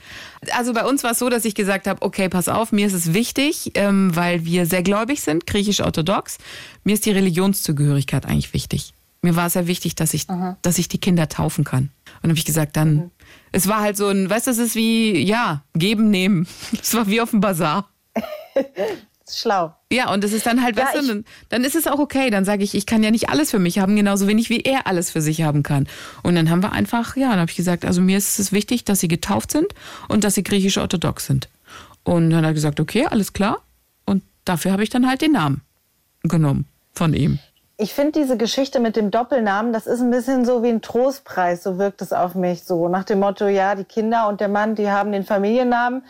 Also 0.50 0.72
bei 0.72 0.84
uns 0.84 1.04
war 1.04 1.12
es 1.12 1.20
so, 1.20 1.28
dass 1.28 1.44
ich 1.44 1.54
gesagt 1.54 1.86
habe, 1.86 2.02
okay, 2.02 2.28
pass 2.28 2.48
auf, 2.48 2.72
mir 2.72 2.86
ist 2.86 2.94
es 2.94 3.14
wichtig, 3.14 3.72
ähm, 3.74 4.16
weil 4.16 4.44
wir 4.44 4.66
sehr 4.66 4.82
gläubig 4.82 5.20
sind, 5.20 5.46
griechisch-orthodox, 5.46 6.38
mir 6.82 6.94
ist 6.94 7.06
die 7.06 7.12
Religionszugehörigkeit 7.12 8.26
eigentlich 8.26 8.54
wichtig. 8.54 8.92
Mir 9.26 9.34
war 9.34 9.46
es 9.48 9.54
sehr 9.54 9.66
wichtig, 9.66 9.96
dass 9.96 10.14
ich, 10.14 10.28
dass 10.62 10.78
ich 10.78 10.86
die 10.86 10.98
Kinder 10.98 11.28
taufen 11.28 11.64
kann. 11.64 11.82
Und 11.86 11.90
dann 12.22 12.30
habe 12.30 12.38
ich 12.38 12.44
gesagt, 12.44 12.76
dann, 12.76 13.10
es 13.50 13.66
war 13.66 13.80
halt 13.80 13.96
so 13.96 14.06
ein, 14.06 14.30
weißt 14.30 14.46
du, 14.46 14.52
es 14.52 14.58
ist 14.58 14.76
wie, 14.76 15.18
ja, 15.18 15.64
geben, 15.74 16.10
nehmen. 16.10 16.46
Es 16.80 16.94
war 16.94 17.08
wie 17.08 17.20
auf 17.20 17.30
dem 17.30 17.40
Bazar. 17.40 17.90
Schlau. 19.28 19.74
Ja, 19.92 20.12
und 20.12 20.22
es 20.22 20.32
ist 20.32 20.46
dann 20.46 20.62
halt, 20.62 20.76
Ja, 20.76 20.84
weißt 20.84 21.02
du, 21.02 21.08
dann, 21.08 21.24
dann 21.48 21.64
ist 21.64 21.74
es 21.74 21.88
auch 21.88 21.98
okay. 21.98 22.30
Dann 22.30 22.44
sage 22.44 22.62
ich, 22.62 22.76
ich 22.76 22.86
kann 22.86 23.02
ja 23.02 23.10
nicht 23.10 23.28
alles 23.28 23.50
für 23.50 23.58
mich 23.58 23.80
haben, 23.80 23.96
genauso 23.96 24.28
wenig 24.28 24.48
wie 24.48 24.60
er 24.60 24.86
alles 24.86 25.10
für 25.10 25.20
sich 25.20 25.42
haben 25.42 25.64
kann. 25.64 25.88
Und 26.22 26.36
dann 26.36 26.50
haben 26.50 26.62
wir 26.62 26.70
einfach, 26.70 27.16
ja, 27.16 27.30
dann 27.30 27.40
habe 27.40 27.50
ich 27.50 27.56
gesagt, 27.56 27.84
also 27.84 28.00
mir 28.00 28.16
ist 28.16 28.38
es 28.38 28.52
wichtig, 28.52 28.84
dass 28.84 29.00
sie 29.00 29.08
getauft 29.08 29.50
sind 29.50 29.66
und 30.06 30.22
dass 30.22 30.36
sie 30.36 30.44
griechisch-orthodox 30.44 31.26
sind. 31.26 31.48
Und 32.04 32.30
dann 32.30 32.38
hat 32.38 32.50
er 32.50 32.54
gesagt, 32.54 32.78
okay, 32.78 33.06
alles 33.06 33.32
klar. 33.32 33.60
Und 34.04 34.22
dafür 34.44 34.70
habe 34.70 34.84
ich 34.84 34.90
dann 34.90 35.08
halt 35.08 35.20
den 35.20 35.32
Namen 35.32 35.62
genommen. 36.22 36.66
von 36.94 37.12
ihm. 37.12 37.40
Ich 37.78 37.92
finde 37.92 38.12
diese 38.12 38.38
Geschichte 38.38 38.80
mit 38.80 38.96
dem 38.96 39.10
Doppelnamen, 39.10 39.72
das 39.72 39.86
ist 39.86 40.00
ein 40.00 40.10
bisschen 40.10 40.46
so 40.46 40.62
wie 40.62 40.68
ein 40.68 40.80
Trostpreis, 40.80 41.62
so 41.62 41.78
wirkt 41.78 42.00
es 42.00 42.12
auf 42.12 42.34
mich 42.34 42.64
so. 42.64 42.88
Nach 42.88 43.04
dem 43.04 43.20
Motto, 43.20 43.48
ja, 43.48 43.74
die 43.74 43.84
Kinder 43.84 44.28
und 44.28 44.40
der 44.40 44.48
Mann, 44.48 44.76
die 44.76 44.90
haben 44.90 45.12
den 45.12 45.24
Familiennamen, 45.24 46.02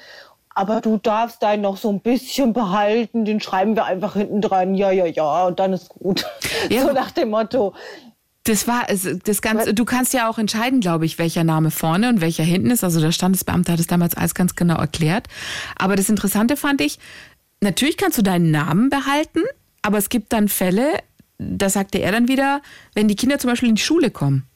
aber 0.55 0.81
du 0.81 0.97
darfst 0.97 1.43
deinen 1.43 1.63
noch 1.63 1.77
so 1.77 1.91
ein 1.91 2.01
bisschen 2.01 2.53
behalten, 2.53 3.25
den 3.25 3.41
schreiben 3.41 3.75
wir 3.75 3.85
einfach 3.85 4.15
hinten 4.15 4.41
dran, 4.41 4.77
ja, 4.77 4.93
ja, 4.93 5.07
ja, 5.07 5.47
und 5.47 5.59
dann 5.59 5.73
ist 5.73 5.89
gut. 5.89 6.25
Ja. 6.71 6.87
So 6.87 6.93
nach 6.93 7.11
dem 7.11 7.31
Motto. 7.31 7.75
Das 8.45 8.67
war 8.67 8.87
das 8.87 9.43
Ganze. 9.43 9.75
Du 9.75 9.85
kannst 9.85 10.15
ja 10.15 10.29
auch 10.29 10.39
entscheiden, 10.39 10.81
glaube 10.81 11.05
ich, 11.05 11.19
welcher 11.19 11.45
Name 11.45 11.71
vorne 11.71 12.09
und 12.09 12.21
welcher 12.21 12.43
hinten 12.45 12.71
ist. 12.71 12.83
Also 12.83 13.01
der 13.01 13.13
Standesbeamte 13.13 13.73
hat 13.73 13.79
es 13.79 13.87
damals 13.87 14.17
alles 14.17 14.35
ganz 14.35 14.57
genau 14.57 14.77
erklärt. 14.77 15.27
Aber 15.77 15.95
das 15.97 16.09
Interessante 16.09 16.57
fand 16.57 16.81
ich, 16.81 16.99
natürlich 17.61 17.97
kannst 17.97 18.19
du 18.19 18.23
deinen 18.23 18.51
Namen 18.51 18.89
behalten, 18.89 19.43
aber 19.83 19.99
es 19.99 20.09
gibt 20.09 20.33
dann 20.33 20.49
Fälle, 20.49 20.95
da 21.39 21.69
sagte 21.69 21.99
er 21.99 22.13
dann 22.13 22.29
wieder, 22.29 22.63
wenn 22.95 23.09
die 23.09 23.17
Kinder 23.17 23.39
zum 23.39 23.51
Beispiel 23.51 23.69
in 23.69 23.75
die 23.75 23.83
Schule 23.83 24.11
kommen 24.11 24.47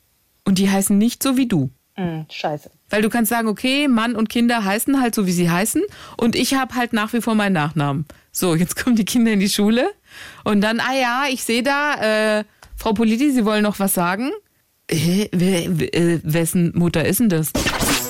und 0.44 0.58
die 0.58 0.70
heißen 0.70 0.96
nicht 0.96 1.22
so 1.22 1.36
wie 1.36 1.46
du. 1.46 1.70
Hm, 1.94 2.26
scheiße. 2.30 2.70
Weil 2.88 3.02
du 3.02 3.08
kannst 3.08 3.30
sagen, 3.30 3.48
okay, 3.48 3.88
Mann 3.88 4.16
und 4.16 4.28
Kinder 4.28 4.64
heißen 4.64 5.00
halt 5.00 5.14
so, 5.14 5.26
wie 5.26 5.32
sie 5.32 5.50
heißen 5.50 5.82
und 6.16 6.36
ich 6.36 6.54
habe 6.54 6.74
halt 6.74 6.92
nach 6.92 7.12
wie 7.12 7.20
vor 7.20 7.34
meinen 7.34 7.52
Nachnamen. 7.52 8.06
So, 8.32 8.54
jetzt 8.54 8.76
kommen 8.76 8.96
die 8.96 9.04
Kinder 9.04 9.32
in 9.32 9.40
die 9.40 9.48
Schule 9.48 9.90
und 10.44 10.60
dann, 10.60 10.80
ah 10.80 10.94
ja, 10.94 11.24
ich 11.30 11.44
sehe 11.44 11.62
da, 11.62 12.38
äh, 12.38 12.44
Frau 12.76 12.94
Politi, 12.94 13.30
Sie 13.30 13.44
wollen 13.44 13.62
noch 13.62 13.78
was 13.78 13.92
sagen? 13.92 14.30
Äh, 14.90 15.24
äh, 15.24 16.20
wessen 16.24 16.72
Mutter 16.74 17.04
ist 17.04 17.20
denn 17.20 17.28
das? 17.28 17.52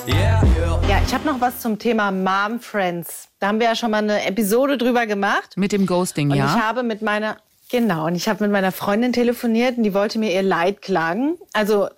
Yeah, 0.07 0.41
yeah. 0.57 0.81
Ja, 0.87 1.01
ich 1.05 1.13
habe 1.13 1.25
noch 1.25 1.39
was 1.39 1.59
zum 1.59 1.77
Thema 1.77 2.11
Mom 2.11 2.59
Friends. 2.59 3.27
Da 3.39 3.47
haben 3.47 3.59
wir 3.59 3.67
ja 3.67 3.75
schon 3.75 3.91
mal 3.91 3.99
eine 3.99 4.25
Episode 4.25 4.77
drüber 4.77 5.05
gemacht. 5.05 5.55
Mit 5.55 5.71
dem 5.73 5.85
Ghosting, 5.85 6.31
Und 6.31 6.37
ja? 6.37 6.45
ich 6.45 6.61
habe 6.61 6.83
mit 6.83 7.01
meiner 7.01 7.37
genau 7.71 8.05
und 8.05 8.15
ich 8.15 8.27
habe 8.27 8.43
mit 8.43 8.51
meiner 8.51 8.71
Freundin 8.71 9.13
telefoniert 9.13 9.77
und 9.77 9.83
die 9.83 9.93
wollte 9.93 10.19
mir 10.19 10.31
ihr 10.31 10.43
Leid 10.43 10.81
klagen. 10.81 11.37
Also 11.53 11.89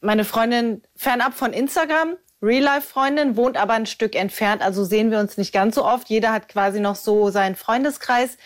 meine 0.00 0.24
Freundin 0.24 0.82
fernab 0.96 1.34
von 1.34 1.52
Instagram, 1.52 2.16
Real 2.42 2.62
Life 2.62 2.88
Freundin, 2.88 3.36
wohnt 3.36 3.56
aber 3.56 3.74
ein 3.74 3.86
Stück 3.86 4.14
entfernt, 4.14 4.62
also 4.62 4.84
sehen 4.84 5.10
wir 5.10 5.18
uns 5.18 5.36
nicht 5.36 5.52
ganz 5.52 5.74
so 5.74 5.84
oft. 5.84 6.08
Jeder 6.08 6.32
hat 6.32 6.48
quasi 6.48 6.80
noch 6.80 6.96
so 6.96 7.30
seinen 7.30 7.56
Freundeskreis. 7.56 8.36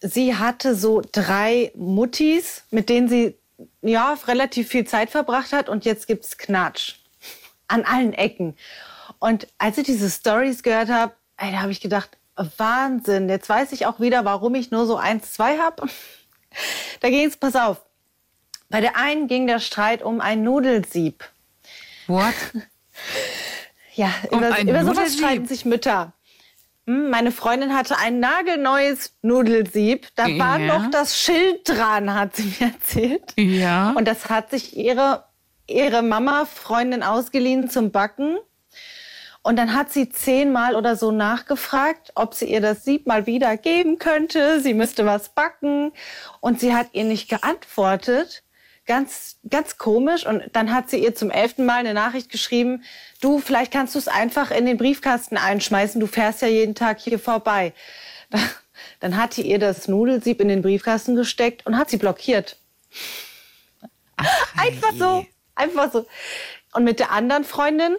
Sie 0.00 0.36
hatte 0.36 0.74
so 0.74 1.02
drei 1.12 1.72
Muttis, 1.74 2.64
mit 2.70 2.88
denen 2.88 3.08
sie 3.08 3.38
ja 3.80 4.16
relativ 4.26 4.68
viel 4.68 4.86
Zeit 4.86 5.10
verbracht 5.10 5.52
hat 5.52 5.68
und 5.68 5.84
jetzt 5.84 6.06
gibt's 6.06 6.36
Knatsch 6.36 6.96
an 7.68 7.84
allen 7.84 8.12
Ecken. 8.12 8.56
Und 9.18 9.48
als 9.58 9.78
ich 9.78 9.84
diese 9.84 10.10
Stories 10.10 10.62
gehört 10.62 10.88
habe, 10.88 11.14
da 11.38 11.46
habe 11.46 11.72
ich 11.72 11.80
gedacht, 11.80 12.10
Wahnsinn. 12.58 13.28
Jetzt 13.28 13.48
weiß 13.48 13.72
ich 13.72 13.86
auch 13.86 14.00
wieder, 14.00 14.24
warum 14.24 14.54
ich 14.54 14.70
nur 14.70 14.86
so 14.86 14.96
eins, 14.96 15.32
zwei 15.32 15.58
habe. 15.58 15.86
Da 17.00 17.10
ging 17.10 17.26
es, 17.28 17.36
pass 17.36 17.54
auf. 17.54 17.82
Bei 18.70 18.80
der 18.80 18.96
einen 18.96 19.28
ging 19.28 19.46
der 19.46 19.60
Streit 19.60 20.02
um 20.02 20.22
ein 20.22 20.42
Nudelsieb. 20.42 21.24
What? 22.06 22.34
Ja, 23.94 24.10
Um 24.30 24.38
über, 24.42 24.60
über 24.60 24.84
sowas 24.84 25.14
streiten 25.16 25.46
sich 25.46 25.64
Mütter. 25.64 26.12
Hm, 26.86 27.08
Meine 27.10 27.32
Freundin 27.32 27.74
hatte 27.74 27.96
ein 27.98 28.20
nagelneues 28.20 29.14
Nudelsieb. 29.22 30.08
Da 30.16 30.24
war 30.38 30.58
Ja. 30.60 30.78
noch 30.78 30.90
das 30.90 31.18
Schild 31.18 31.60
dran, 31.68 32.12
hat 32.14 32.36
sie 32.36 32.44
mir 32.60 32.72
erzählt. 32.72 33.32
Ja. 33.36 33.92
Und 33.92 34.06
das 34.06 34.28
hat 34.28 34.50
sich 34.50 34.76
ihre, 34.76 35.24
ihre 35.66 36.02
Mama, 36.02 36.44
Freundin 36.46 37.02
ausgeliehen 37.02 37.70
zum 37.70 37.90
Backen. 37.90 38.36
Und 39.46 39.54
dann 39.54 39.74
hat 39.74 39.92
sie 39.92 40.08
zehnmal 40.08 40.74
oder 40.74 40.96
so 40.96 41.12
nachgefragt, 41.12 42.10
ob 42.16 42.34
sie 42.34 42.46
ihr 42.46 42.60
das 42.60 42.84
Sieb 42.84 43.06
mal 43.06 43.26
wieder 43.26 43.56
geben 43.56 44.00
könnte. 44.00 44.60
Sie 44.60 44.74
müsste 44.74 45.06
was 45.06 45.28
backen. 45.28 45.92
Und 46.40 46.58
sie 46.58 46.74
hat 46.74 46.88
ihr 46.94 47.04
nicht 47.04 47.28
geantwortet. 47.28 48.42
Ganz, 48.86 49.36
ganz 49.48 49.78
komisch. 49.78 50.26
Und 50.26 50.42
dann 50.54 50.74
hat 50.74 50.90
sie 50.90 50.96
ihr 50.96 51.14
zum 51.14 51.30
elften 51.30 51.64
Mal 51.64 51.76
eine 51.76 51.94
Nachricht 51.94 52.28
geschrieben, 52.32 52.82
du, 53.20 53.38
vielleicht 53.38 53.72
kannst 53.72 53.94
du 53.94 54.00
es 54.00 54.08
einfach 54.08 54.50
in 54.50 54.66
den 54.66 54.78
Briefkasten 54.78 55.36
einschmeißen. 55.36 56.00
Du 56.00 56.08
fährst 56.08 56.42
ja 56.42 56.48
jeden 56.48 56.74
Tag 56.74 56.98
hier 56.98 57.20
vorbei. 57.20 57.72
Dann 58.98 59.16
hat 59.16 59.32
sie 59.32 59.42
ihr 59.42 59.60
das 59.60 59.86
Nudelsieb 59.86 60.40
in 60.40 60.48
den 60.48 60.62
Briefkasten 60.62 61.14
gesteckt 61.14 61.64
und 61.66 61.78
hat 61.78 61.88
sie 61.88 61.98
blockiert. 61.98 62.56
Einfach 64.56 64.92
so. 64.98 65.24
Einfach 65.54 65.92
so. 65.92 66.04
Und 66.72 66.82
mit 66.82 66.98
der 66.98 67.12
anderen 67.12 67.44
Freundin 67.44 67.96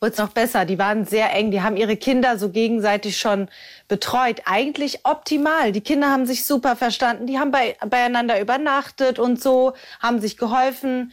wurde 0.00 0.12
es 0.12 0.18
noch 0.18 0.30
besser. 0.30 0.64
Die 0.64 0.78
waren 0.78 1.04
sehr 1.04 1.34
eng. 1.34 1.50
Die 1.50 1.62
haben 1.62 1.76
ihre 1.76 1.96
Kinder 1.96 2.38
so 2.38 2.50
gegenseitig 2.50 3.18
schon 3.18 3.48
betreut. 3.88 4.42
Eigentlich 4.44 5.00
optimal. 5.04 5.72
Die 5.72 5.80
Kinder 5.80 6.10
haben 6.10 6.26
sich 6.26 6.44
super 6.44 6.76
verstanden. 6.76 7.26
Die 7.26 7.38
haben 7.38 7.50
bei, 7.50 7.76
beieinander 7.88 8.40
übernachtet 8.40 9.18
und 9.18 9.42
so, 9.42 9.74
haben 10.00 10.20
sich 10.20 10.36
geholfen. 10.36 11.12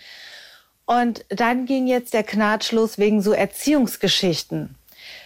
Und 0.85 1.25
dann 1.29 1.65
ging 1.65 1.87
jetzt 1.87 2.13
der 2.13 2.23
Knatsch 2.23 2.71
los 2.71 2.97
wegen 2.99 3.21
so 3.21 3.33
Erziehungsgeschichten. 3.33 4.75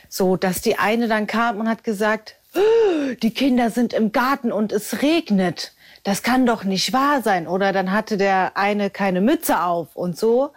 So, 0.07 0.37
dass 0.37 0.61
die 0.61 0.79
eine 0.79 1.07
dann 1.07 1.27
kam 1.27 1.59
und 1.59 1.67
hat 1.67 1.83
gesagt, 1.83 2.35
"Oh, 2.55 3.13
die 3.21 3.33
Kinder 3.33 3.69
sind 3.69 3.93
im 3.93 4.11
Garten 4.11 4.51
und 4.51 4.71
es 4.71 5.01
regnet. 5.01 5.73
Das 6.03 6.23
kann 6.23 6.45
doch 6.45 6.63
nicht 6.63 6.93
wahr 6.93 7.21
sein. 7.21 7.45
Oder 7.45 7.73
dann 7.73 7.91
hatte 7.91 8.15
der 8.15 8.55
eine 8.55 8.89
keine 8.89 9.19
Mütze 9.19 9.61
auf 9.61 9.95
und 9.95 10.17
so. 10.17 10.51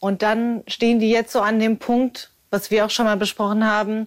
Und 0.00 0.22
dann 0.22 0.62
stehen 0.66 1.00
die 1.00 1.10
jetzt 1.10 1.32
so 1.32 1.40
an 1.40 1.58
dem 1.58 1.78
Punkt, 1.78 2.30
was 2.50 2.70
wir 2.70 2.86
auch 2.86 2.90
schon 2.90 3.06
mal 3.06 3.16
besprochen 3.16 3.64
haben, 3.64 4.06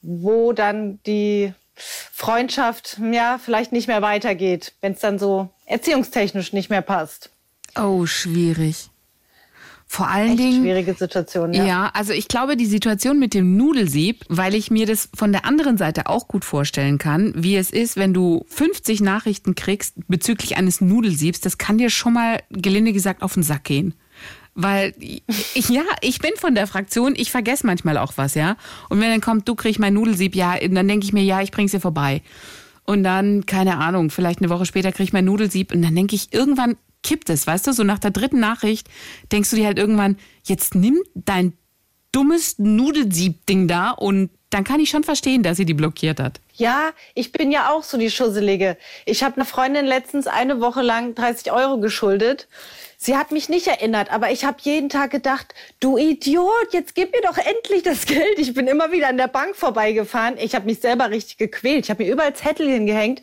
wo 0.00 0.52
dann 0.52 0.98
die 1.06 1.52
Freundschaft 1.74 2.98
ja 3.12 3.38
vielleicht 3.42 3.72
nicht 3.72 3.88
mehr 3.88 4.02
weitergeht, 4.02 4.72
wenn 4.80 4.92
es 4.92 5.00
dann 5.00 5.18
so 5.18 5.50
erziehungstechnisch 5.66 6.52
nicht 6.52 6.70
mehr 6.70 6.82
passt. 6.82 7.30
Oh, 7.76 8.06
schwierig. 8.06 8.88
Vor 9.86 10.08
allen 10.08 10.30
Echt 10.30 10.38
Dingen. 10.38 10.62
schwierige 10.62 10.94
Situation, 10.94 11.52
Ja. 11.52 11.64
ja. 11.64 11.90
also 11.92 12.14
ich 12.14 12.26
glaube, 12.26 12.56
die 12.56 12.64
Situation 12.64 13.18
mit 13.18 13.34
dem 13.34 13.58
Nudelsieb, 13.58 14.24
weil 14.30 14.54
ich 14.54 14.70
mir 14.70 14.86
das 14.86 15.10
von 15.14 15.32
der 15.32 15.44
anderen 15.44 15.76
Seite 15.76 16.06
auch 16.06 16.28
gut 16.28 16.46
vorstellen 16.46 16.96
kann, 16.96 17.34
wie 17.36 17.56
es 17.56 17.70
ist, 17.70 17.96
wenn 17.96 18.14
du 18.14 18.46
50 18.48 19.02
Nachrichten 19.02 19.54
kriegst 19.54 19.96
bezüglich 20.08 20.56
eines 20.56 20.80
Nudelsiebs, 20.80 21.40
das 21.42 21.58
kann 21.58 21.76
dir 21.76 21.90
schon 21.90 22.14
mal 22.14 22.42
gelinde 22.48 22.94
gesagt 22.94 23.20
auf 23.20 23.34
den 23.34 23.42
Sack 23.42 23.64
gehen. 23.64 23.92
Weil, 24.54 24.92
ich, 24.98 25.68
ja, 25.70 25.82
ich 26.02 26.18
bin 26.18 26.32
von 26.36 26.54
der 26.54 26.66
Fraktion, 26.66 27.14
ich 27.16 27.30
vergesse 27.30 27.66
manchmal 27.66 27.96
auch 27.96 28.12
was, 28.16 28.34
ja. 28.34 28.56
Und 28.90 29.00
wenn 29.00 29.10
dann 29.10 29.20
kommt, 29.22 29.48
du 29.48 29.54
kriegst 29.54 29.80
mein 29.80 29.94
Nudelsieb, 29.94 30.34
ja, 30.34 30.56
dann 30.58 30.88
denke 30.88 31.06
ich 31.06 31.12
mir, 31.12 31.22
ja, 31.22 31.40
ich 31.40 31.50
bring's 31.50 31.72
dir 31.72 31.80
vorbei. 31.80 32.22
Und 32.84 33.04
dann, 33.04 33.46
keine 33.46 33.78
Ahnung, 33.78 34.10
vielleicht 34.10 34.40
eine 34.40 34.50
Woche 34.50 34.66
später 34.66 34.92
krieg 34.92 35.04
ich 35.04 35.12
mein 35.12 35.24
Nudelsieb 35.24 35.72
und 35.72 35.82
dann 35.82 35.94
denke 35.94 36.16
ich, 36.16 36.32
irgendwann 36.32 36.76
kippt 37.02 37.30
es, 37.30 37.46
weißt 37.46 37.66
du, 37.66 37.72
so 37.72 37.84
nach 37.84 37.98
der 37.98 38.10
dritten 38.10 38.40
Nachricht 38.40 38.88
denkst 39.30 39.50
du 39.50 39.56
dir 39.56 39.66
halt 39.66 39.78
irgendwann, 39.78 40.18
jetzt 40.44 40.74
nimm 40.74 41.00
dein 41.14 41.52
dummes 42.12 42.58
Nudelsieb-Ding 42.58 43.68
da 43.68 43.90
und 43.90 44.30
dann 44.50 44.64
kann 44.64 44.80
ich 44.80 44.90
schon 44.90 45.02
verstehen, 45.02 45.42
dass 45.42 45.56
sie 45.56 45.64
die 45.64 45.74
blockiert 45.74 46.20
hat. 46.20 46.40
Ja, 46.54 46.90
ich 47.14 47.32
bin 47.32 47.50
ja 47.50 47.70
auch 47.70 47.82
so 47.82 47.96
die 47.96 48.10
Schusselige. 48.10 48.76
Ich 49.06 49.22
habe 49.22 49.36
einer 49.36 49.46
Freundin 49.46 49.86
letztens 49.86 50.26
eine 50.26 50.60
Woche 50.60 50.82
lang 50.82 51.14
30 51.14 51.52
Euro 51.52 51.78
geschuldet. 51.78 52.48
Sie 53.04 53.16
hat 53.16 53.32
mich 53.32 53.48
nicht 53.48 53.66
erinnert, 53.66 54.12
aber 54.12 54.30
ich 54.30 54.44
habe 54.44 54.58
jeden 54.60 54.88
Tag 54.88 55.10
gedacht, 55.10 55.56
du 55.80 55.98
Idiot, 55.98 56.68
jetzt 56.70 56.94
gib 56.94 57.10
mir 57.10 57.20
doch 57.22 57.36
endlich 57.36 57.82
das 57.82 58.06
Geld. 58.06 58.38
Ich 58.38 58.54
bin 58.54 58.68
immer 58.68 58.92
wieder 58.92 59.08
an 59.08 59.16
der 59.16 59.26
Bank 59.26 59.56
vorbeigefahren. 59.56 60.38
Ich 60.38 60.54
habe 60.54 60.66
mich 60.66 60.78
selber 60.78 61.10
richtig 61.10 61.36
gequält. 61.36 61.86
Ich 61.86 61.90
habe 61.90 62.04
mir 62.04 62.12
überall 62.12 62.32
Zettel 62.34 62.70
hingehängt 62.70 63.20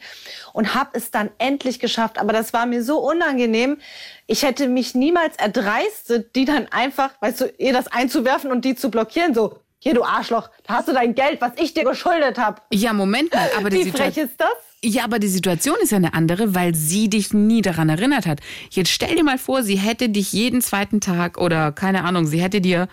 und 0.52 0.76
habe 0.76 0.90
es 0.98 1.12
dann 1.12 1.30
endlich 1.38 1.80
geschafft. 1.80 2.18
Aber 2.18 2.34
das 2.34 2.52
war 2.52 2.66
mir 2.66 2.84
so 2.84 3.00
unangenehm. 3.00 3.78
Ich 4.28 4.44
hätte 4.44 4.68
mich 4.68 4.96
niemals 4.96 5.38
erdreistet, 5.38 6.36
die 6.36 6.44
dann 6.44 6.68
einfach, 6.70 7.12
weißt 7.22 7.40
du, 7.40 7.54
ihr 7.58 7.72
das 7.72 7.88
einzuwerfen 7.88 8.52
und 8.52 8.66
die 8.66 8.76
zu 8.76 8.92
blockieren. 8.92 9.34
So, 9.34 9.62
hier 9.80 9.94
du 9.94 10.04
Arschloch, 10.04 10.50
da 10.68 10.76
hast 10.76 10.88
du 10.88 10.94
dein 10.94 11.16
Geld, 11.16 11.42
was 11.42 11.54
ich 11.56 11.74
dir 11.74 11.86
geschuldet 11.86 12.38
habe. 12.38 12.62
Ja, 12.72 12.94
Moment 12.94 13.34
mal, 13.34 13.50
aber 13.58 13.70
die 13.70 13.78
Wie 13.78 13.84
Situation. 13.84 14.14
frech 14.14 14.26
ist 14.26 14.40
das? 14.40 14.50
Ja, 14.84 15.04
aber 15.04 15.20
die 15.20 15.28
Situation 15.28 15.76
ist 15.82 15.92
ja 15.92 15.98
eine 15.98 16.14
andere, 16.14 16.56
weil 16.56 16.76
sie 16.76 17.10
dich 17.10 17.34
nie 17.34 17.62
daran 17.62 17.90
erinnert 17.90 18.26
hat. 18.26 18.40
Jetzt 18.70 18.92
stell 18.92 19.16
dir 19.16 19.24
mal 19.24 19.38
vor, 19.38 19.64
sie 19.64 19.78
hätte 19.78 20.10
dich 20.10 20.32
jeden 20.32 20.62
zweiten 20.62 21.02
Tag 21.02 21.38
oder 21.38 21.72
keine 21.72 22.04
Ahnung, 22.04 22.26
sie 22.26 22.42
hätte 22.42 22.62
dir 22.62 22.88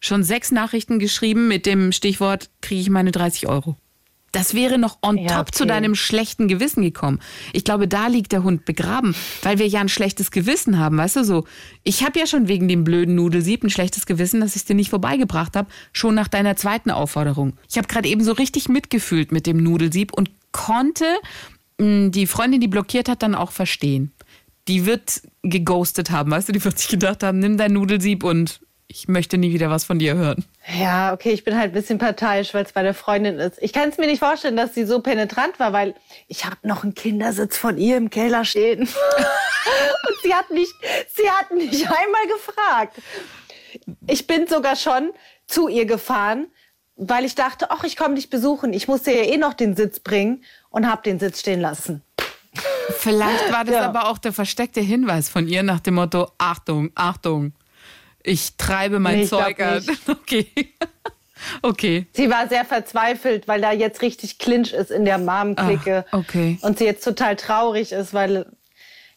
schon 0.00 0.24
sechs 0.24 0.50
Nachrichten 0.50 0.98
geschrieben 0.98 1.46
mit 1.46 1.66
dem 1.66 1.92
Stichwort, 1.92 2.50
kriege 2.62 2.80
ich 2.80 2.90
meine 2.90 3.12
30 3.12 3.46
Euro. 3.48 3.76
Das 4.32 4.54
wäre 4.54 4.78
noch 4.78 4.98
on 5.02 5.18
Ja, 5.18 5.38
top 5.38 5.54
zu 5.54 5.64
okay. 5.64 5.72
deinem 5.72 5.94
schlechten 5.94 6.46
Gewissen 6.46 6.82
gekommen. 6.82 7.18
Ich 7.52 7.64
glaube, 7.64 7.88
da 7.88 8.06
liegt 8.06 8.30
der 8.32 8.44
Hund 8.44 8.64
begraben, 8.64 9.14
weil 9.42 9.58
wir 9.58 9.66
ja 9.66 9.80
ein 9.80 9.88
schlechtes 9.88 10.30
Gewissen 10.30 10.78
haben, 10.78 10.96
weißt 10.98 11.16
du 11.16 11.24
so. 11.24 11.44
Ich 11.82 12.04
habe 12.04 12.18
ja 12.18 12.26
schon 12.26 12.46
wegen 12.46 12.68
dem 12.68 12.84
blöden 12.84 13.16
Nudelsieb 13.16 13.64
ein 13.64 13.70
schlechtes 13.70 14.06
Gewissen, 14.06 14.40
dass 14.40 14.50
ich 14.50 14.62
es 14.62 14.64
dir 14.66 14.74
nicht 14.74 14.90
vorbeigebracht 14.90 15.56
habe, 15.56 15.68
schon 15.92 16.14
nach 16.14 16.28
deiner 16.28 16.54
zweiten 16.54 16.90
Aufforderung. 16.90 17.54
Ich 17.68 17.76
habe 17.76 17.88
gerade 17.88 18.08
eben 18.08 18.22
so 18.22 18.32
richtig 18.32 18.68
mitgefühlt 18.68 19.32
mit 19.32 19.46
dem 19.46 19.56
Nudelsieb 19.62 20.12
und 20.12 20.30
konnte 20.52 21.06
mh, 21.78 22.10
die 22.10 22.26
Freundin, 22.26 22.60
die 22.60 22.68
blockiert 22.68 23.08
hat, 23.08 23.22
dann 23.22 23.34
auch 23.34 23.50
verstehen. 23.50 24.12
Die 24.68 24.86
wird 24.86 25.22
geghostet 25.42 26.10
haben, 26.12 26.30
weißt 26.30 26.48
du, 26.48 26.52
die 26.52 26.64
wird 26.64 26.78
sich 26.78 26.88
gedacht 26.88 27.24
haben, 27.24 27.40
nimm 27.40 27.56
dein 27.56 27.72
Nudelsieb 27.72 28.22
und 28.22 28.60
ich 28.90 29.06
möchte 29.06 29.38
nie 29.38 29.52
wieder 29.52 29.70
was 29.70 29.84
von 29.84 29.98
dir 30.00 30.14
hören. 30.16 30.44
Ja, 30.78 31.12
okay, 31.12 31.30
ich 31.30 31.44
bin 31.44 31.56
halt 31.56 31.70
ein 31.70 31.72
bisschen 31.72 31.98
parteiisch, 31.98 32.52
weil 32.54 32.64
es 32.64 32.72
bei 32.72 32.82
der 32.82 32.92
Freundin 32.94 33.38
ist. 33.38 33.56
Ich 33.62 33.72
kann 33.72 33.88
es 33.88 33.98
mir 33.98 34.06
nicht 34.06 34.18
vorstellen, 34.18 34.56
dass 34.56 34.74
sie 34.74 34.84
so 34.84 35.00
penetrant 35.00 35.60
war, 35.60 35.72
weil 35.72 35.94
ich 36.26 36.44
habe 36.44 36.56
noch 36.62 36.82
einen 36.82 36.94
Kindersitz 36.94 37.56
von 37.56 37.78
ihr 37.78 37.96
im 37.96 38.10
Keller 38.10 38.44
stehen. 38.44 38.80
Und 40.08 40.16
sie 40.22 40.34
hat 40.34 40.50
nicht, 40.50 40.72
sie 41.14 41.30
hat 41.30 41.52
nicht 41.52 41.84
einmal 41.84 42.26
gefragt. 42.36 43.00
Ich 44.08 44.26
bin 44.26 44.48
sogar 44.48 44.74
schon 44.74 45.12
zu 45.46 45.68
ihr 45.68 45.86
gefahren, 45.86 46.48
weil 46.96 47.24
ich 47.24 47.36
dachte, 47.36 47.70
ach, 47.70 47.84
ich 47.84 47.96
komme 47.96 48.16
dich 48.16 48.28
besuchen. 48.28 48.72
Ich 48.72 48.88
musste 48.88 49.12
ja 49.12 49.22
eh 49.22 49.36
noch 49.36 49.54
den 49.54 49.76
Sitz 49.76 50.00
bringen 50.00 50.42
und 50.68 50.90
habe 50.90 51.02
den 51.02 51.20
Sitz 51.20 51.40
stehen 51.40 51.60
lassen. 51.60 52.02
Vielleicht 52.98 53.52
war 53.52 53.64
das 53.64 53.76
Ja. 53.76 53.82
aber 53.88 54.08
auch 54.08 54.18
der 54.18 54.32
versteckte 54.32 54.80
Hinweis 54.80 55.28
von 55.28 55.46
ihr 55.46 55.62
nach 55.62 55.78
dem 55.80 55.94
Motto: 55.94 56.28
Achtung, 56.38 56.90
Achtung, 56.96 57.52
ich 58.22 58.56
treibe 58.56 58.98
mein 58.98 59.16
Nee, 59.16 59.22
ich 59.24 59.28
Zeug 59.30 59.60
an. 59.60 59.84
Okay. 60.08 60.46
Okay. 61.62 62.06
Sie 62.12 62.28
war 62.28 62.48
sehr 62.48 62.66
verzweifelt, 62.66 63.48
weil 63.48 63.60
da 63.62 63.72
jetzt 63.72 64.02
richtig 64.02 64.38
Clinch 64.38 64.72
ist 64.74 64.90
in 64.90 65.06
der 65.06 65.16
Mom-Clique. 65.18 66.04
Ah, 66.10 66.18
okay. 66.18 66.58
Und 66.60 66.78
sie 66.78 66.84
jetzt 66.84 67.02
total 67.02 67.34
traurig 67.36 67.92
ist, 67.92 68.12
weil, 68.12 68.44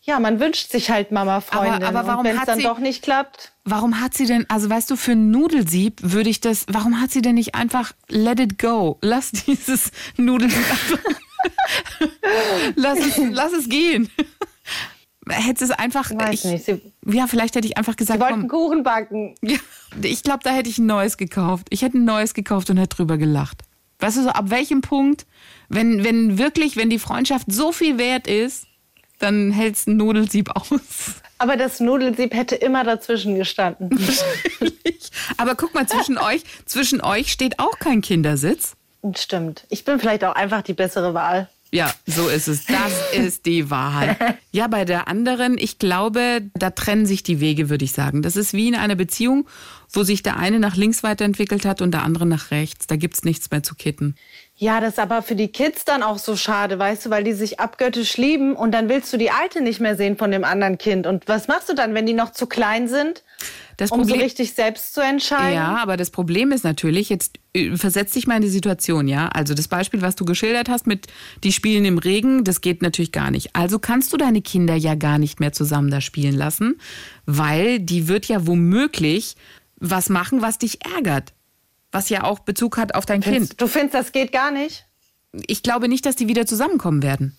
ja, 0.03 0.19
man 0.21 0.39
wünscht 0.39 0.71
sich 0.71 0.89
halt 0.89 1.11
Mama-Freundin. 1.11 1.83
Aber- 1.83 1.99
aber 1.99 2.07
warum 2.07 2.23
wenn 2.25 2.35
es 2.35 2.41
hat 2.41 2.47
dann 2.47 2.59
sie- 2.59 2.63
doch 2.65 2.79
nicht 2.79 3.03
klappt, 3.03 3.51
Warum 3.65 4.01
hat 4.01 4.13
sie 4.13 4.25
denn, 4.25 4.45
also 4.49 4.69
weißt 4.69 4.89
du, 4.91 4.97
für 4.97 5.13
ein 5.13 5.31
Nudelsieb 5.31 5.99
würde 6.01 6.29
ich 6.29 6.41
das, 6.41 6.65
warum 6.67 6.99
hat 6.99 7.11
sie 7.11 7.21
denn 7.21 7.35
nicht 7.35 7.55
einfach 7.55 7.93
let 8.09 8.39
it 8.41 8.59
go? 8.59 8.97
Lass 9.01 9.31
dieses 9.31 9.91
Nudelsieb 10.17 10.59
einfach. 10.69 10.99
lass, 12.75 12.99
es, 12.99 13.17
lass 13.31 13.53
es 13.53 13.69
gehen. 13.69 14.09
Hätte 15.29 15.63
es 15.63 15.71
einfach. 15.71 16.11
weiß 16.11 16.33
ich, 16.33 16.43
nicht. 16.45 16.65
Sie, 16.65 16.81
Ja, 17.05 17.27
vielleicht 17.27 17.55
hätte 17.55 17.67
ich 17.67 17.77
einfach 17.77 17.95
gesagt, 17.95 18.19
sie 18.19 18.25
wollten 18.25 18.47
komm, 18.47 18.49
Kuchen 18.49 18.83
backen. 18.83 19.35
Ja, 19.41 19.57
ich 20.01 20.23
glaube, 20.23 20.39
da 20.43 20.51
hätte 20.51 20.69
ich 20.69 20.77
ein 20.77 20.85
neues 20.85 21.17
gekauft. 21.17 21.67
Ich 21.69 21.81
hätte 21.81 21.97
ein 21.97 22.05
neues 22.05 22.33
gekauft 22.33 22.69
und 22.69 22.77
hätte 22.77 22.97
drüber 22.97 23.17
gelacht. 23.17 23.61
Weißt 23.99 24.17
du, 24.17 24.23
so 24.23 24.29
ab 24.29 24.49
welchem 24.49 24.81
Punkt, 24.81 25.25
wenn, 25.69 26.03
wenn 26.03 26.37
wirklich, 26.37 26.75
wenn 26.75 26.89
die 26.89 26.99
Freundschaft 26.99 27.51
so 27.51 27.71
viel 27.71 27.97
wert 27.97 28.27
ist, 28.27 28.65
dann 29.19 29.51
hältst 29.51 29.87
ein 29.87 29.97
Nudelsieb 29.97 30.49
aus. 30.55 31.15
Aber 31.37 31.55
das 31.55 31.79
Nudelsieb 31.79 32.33
hätte 32.33 32.55
immer 32.55 32.83
dazwischen 32.83 33.35
gestanden. 33.35 33.89
Aber 35.37 35.55
guck 35.55 35.73
mal, 35.73 35.87
zwischen 35.87 36.17
euch, 36.17 36.43
zwischen 36.65 37.01
euch 37.01 37.31
steht 37.31 37.59
auch 37.59 37.79
kein 37.79 38.01
Kindersitz. 38.01 38.75
Stimmt. 39.15 39.65
Ich 39.69 39.83
bin 39.85 39.99
vielleicht 39.99 40.23
auch 40.23 40.35
einfach 40.35 40.61
die 40.61 40.73
bessere 40.73 41.13
Wahl. 41.13 41.49
Ja, 41.73 41.91
so 42.05 42.29
ist 42.29 42.47
es. 42.47 42.65
Das 42.65 42.93
ist 43.13 43.47
die 43.47 43.71
Wahrheit. 43.71 44.37
Ja, 44.51 44.67
bei 44.67 44.85
der 44.85 45.07
anderen, 45.07 45.57
ich 45.57 45.79
glaube, 45.79 46.43
da 46.53 46.69
trennen 46.69 47.07
sich 47.07 47.23
die 47.23 47.39
Wege, 47.39 47.67
würde 47.67 47.83
ich 47.83 47.93
sagen. 47.93 48.21
Das 48.21 48.35
ist 48.35 48.53
wie 48.53 48.67
in 48.67 48.75
einer 48.75 48.93
Beziehung, 48.93 49.47
wo 49.89 50.03
sich 50.03 50.21
der 50.21 50.37
eine 50.37 50.59
nach 50.59 50.75
links 50.75 51.01
weiterentwickelt 51.01 51.65
hat 51.65 51.81
und 51.81 51.91
der 51.91 52.03
andere 52.03 52.27
nach 52.27 52.51
rechts. 52.51 52.85
Da 52.85 52.95
gibt's 52.95 53.23
nichts 53.23 53.49
mehr 53.49 53.63
zu 53.63 53.73
kitten. 53.73 54.15
Ja, 54.55 54.79
das 54.81 54.93
ist 54.93 54.99
aber 54.99 55.23
für 55.23 55.33
die 55.33 55.47
Kids 55.47 55.83
dann 55.83 56.03
auch 56.03 56.19
so 56.19 56.35
schade, 56.35 56.77
weißt 56.77 57.07
du, 57.07 57.09
weil 57.09 57.23
die 57.23 57.33
sich 57.33 57.59
abgöttisch 57.59 58.17
lieben 58.17 58.55
und 58.55 58.71
dann 58.71 58.87
willst 58.87 59.11
du 59.11 59.17
die 59.17 59.31
Alte 59.31 59.59
nicht 59.61 59.79
mehr 59.79 59.97
sehen 59.97 60.15
von 60.15 60.29
dem 60.29 60.43
anderen 60.43 60.77
Kind. 60.77 61.07
Und 61.07 61.27
was 61.27 61.47
machst 61.47 61.69
du 61.69 61.73
dann, 61.73 61.95
wenn 61.95 62.05
die 62.05 62.13
noch 62.13 62.33
zu 62.33 62.45
klein 62.45 62.87
sind, 62.87 63.23
Das 63.77 63.91
um 63.91 64.01
so 64.03 64.09
Problem- 64.09 64.21
richtig 64.23 64.53
selbst 64.53 64.93
zu 64.93 65.01
entscheiden? 65.01 65.55
Ja, 65.55 65.77
aber 65.81 65.97
das 65.97 66.11
Problem 66.11 66.51
ist 66.51 66.63
natürlich, 66.63 67.09
jetzt 67.09 67.39
äh, 67.53 67.75
versetz 67.75 68.11
dich 68.13 68.27
mal 68.27 68.35
in 68.35 68.41
die 68.43 68.49
Situation, 68.49 69.07
ja. 69.07 69.27
Also 69.29 69.53
das 69.53 69.67
Beispiel, 69.67 70.01
was 70.01 70.15
du 70.15 70.25
geschildert 70.25 70.69
hast 70.69 70.85
mit 70.87 71.07
die 71.43 71.51
spielen 71.51 71.85
im 71.85 71.97
Regen, 71.97 72.43
das 72.43 72.61
geht 72.61 72.81
natürlich 72.81 73.11
gar 73.11 73.31
nicht. 73.31 73.55
Also 73.55 73.79
kannst 73.79 74.13
du 74.13 74.17
deine 74.17 74.41
Kinder 74.41 74.75
ja 74.75 74.95
gar 74.95 75.17
nicht 75.17 75.39
mehr 75.39 75.53
zusammen 75.53 75.89
da 75.89 76.01
spielen 76.01 76.35
lassen, 76.35 76.79
weil 77.25 77.79
die 77.79 78.07
wird 78.07 78.25
ja 78.25 78.45
womöglich 78.47 79.35
was 79.77 80.09
machen, 80.09 80.41
was 80.41 80.57
dich 80.59 80.85
ärgert. 80.85 81.33
Was 81.91 82.09
ja 82.09 82.23
auch 82.23 82.39
Bezug 82.39 82.77
hat 82.77 82.95
auf 82.95 83.05
dein 83.05 83.21
Kind. 83.21 83.35
Findest- 83.35 83.61
Du 83.61 83.67
findest, 83.67 83.93
das 83.95 84.11
geht 84.11 84.31
gar 84.31 84.51
nicht? 84.51 84.85
Ich 85.47 85.63
glaube 85.63 85.87
nicht, 85.87 86.05
dass 86.05 86.15
die 86.15 86.27
wieder 86.27 86.45
zusammenkommen 86.45 87.01
werden. 87.03 87.35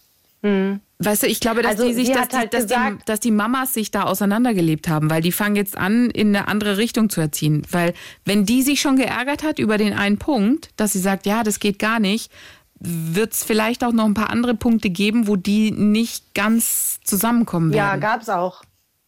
Weißt 0.98 1.22
du, 1.22 1.26
ich 1.26 1.40
glaube, 1.40 1.62
dass 1.62 1.72
Also, 1.72 1.86
die 1.88 1.94
sich, 1.94 2.08
dass, 2.10 2.18
hat 2.22 2.32
die, 2.32 2.36
halt 2.36 2.54
dass, 2.54 2.66
die, 2.66 2.74
gesagt- 2.74 3.08
dass 3.08 3.20
die 3.20 3.30
Mamas 3.30 3.74
sich 3.74 3.90
da 3.90 4.04
auseinandergelebt 4.04 4.88
haben, 4.88 5.10
weil 5.10 5.22
die 5.22 5.32
fangen 5.32 5.56
jetzt 5.56 5.76
an, 5.76 6.10
in 6.10 6.28
eine 6.36 6.48
andere 6.48 6.76
Richtung 6.76 7.10
zu 7.10 7.20
erziehen. 7.20 7.62
Weil 7.70 7.94
wenn 8.24 8.44
die 8.46 8.62
sich 8.62 8.80
schon 8.80 8.96
geärgert 8.96 9.42
hat 9.42 9.58
über 9.58 9.78
den 9.78 9.92
einen 9.92 10.18
Punkt, 10.18 10.70
dass 10.76 10.92
sie 10.92 11.00
sagt, 11.00 11.26
ja, 11.26 11.42
das 11.42 11.60
geht 11.60 11.78
gar 11.78 11.98
nicht, 11.98 12.30
wird 12.78 13.32
es 13.32 13.42
vielleicht 13.44 13.82
auch 13.84 13.92
noch 13.92 14.04
ein 14.04 14.14
paar 14.14 14.30
andere 14.30 14.54
Punkte 14.54 14.90
geben, 14.90 15.26
wo 15.26 15.36
die 15.36 15.70
nicht 15.70 16.34
ganz 16.34 17.00
zusammenkommen 17.02 17.72
Ja, 17.72 17.88
werden. 17.88 18.00
gab's 18.00 18.28
auch. 18.28 18.62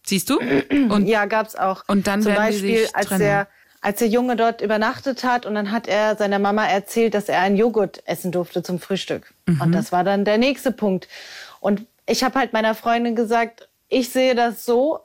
Siehst 0.06 0.30
du? 0.30 0.38
Und 0.88 1.06
Ja, 1.06 1.26
gab's 1.26 1.54
auch. 1.56 1.82
Und 1.88 2.06
dann 2.06 2.22
Zum 2.22 2.32
werden 2.32 2.46
die 2.46 2.52
Beispiel, 2.52 2.78
sich 2.78 2.96
als 2.96 3.06
trennen. 3.06 3.20
der, 3.20 3.48
als 3.86 4.00
der 4.00 4.08
Junge 4.08 4.34
dort 4.34 4.62
übernachtet 4.62 5.22
hat 5.22 5.46
und 5.46 5.54
dann 5.54 5.70
hat 5.70 5.86
er 5.86 6.16
seiner 6.16 6.40
Mama 6.40 6.66
erzählt, 6.66 7.14
dass 7.14 7.28
er 7.28 7.38
einen 7.38 7.56
Joghurt 7.56 8.02
essen 8.04 8.32
durfte 8.32 8.64
zum 8.64 8.80
Frühstück. 8.80 9.32
Mhm. 9.46 9.60
Und 9.60 9.72
das 9.72 9.92
war 9.92 10.02
dann 10.02 10.24
der 10.24 10.38
nächste 10.38 10.72
Punkt. 10.72 11.06
Und 11.60 11.86
ich 12.04 12.24
habe 12.24 12.36
halt 12.36 12.52
meiner 12.52 12.74
Freundin 12.74 13.14
gesagt, 13.14 13.68
ich 13.88 14.08
sehe 14.08 14.34
das 14.34 14.64
so, 14.64 14.98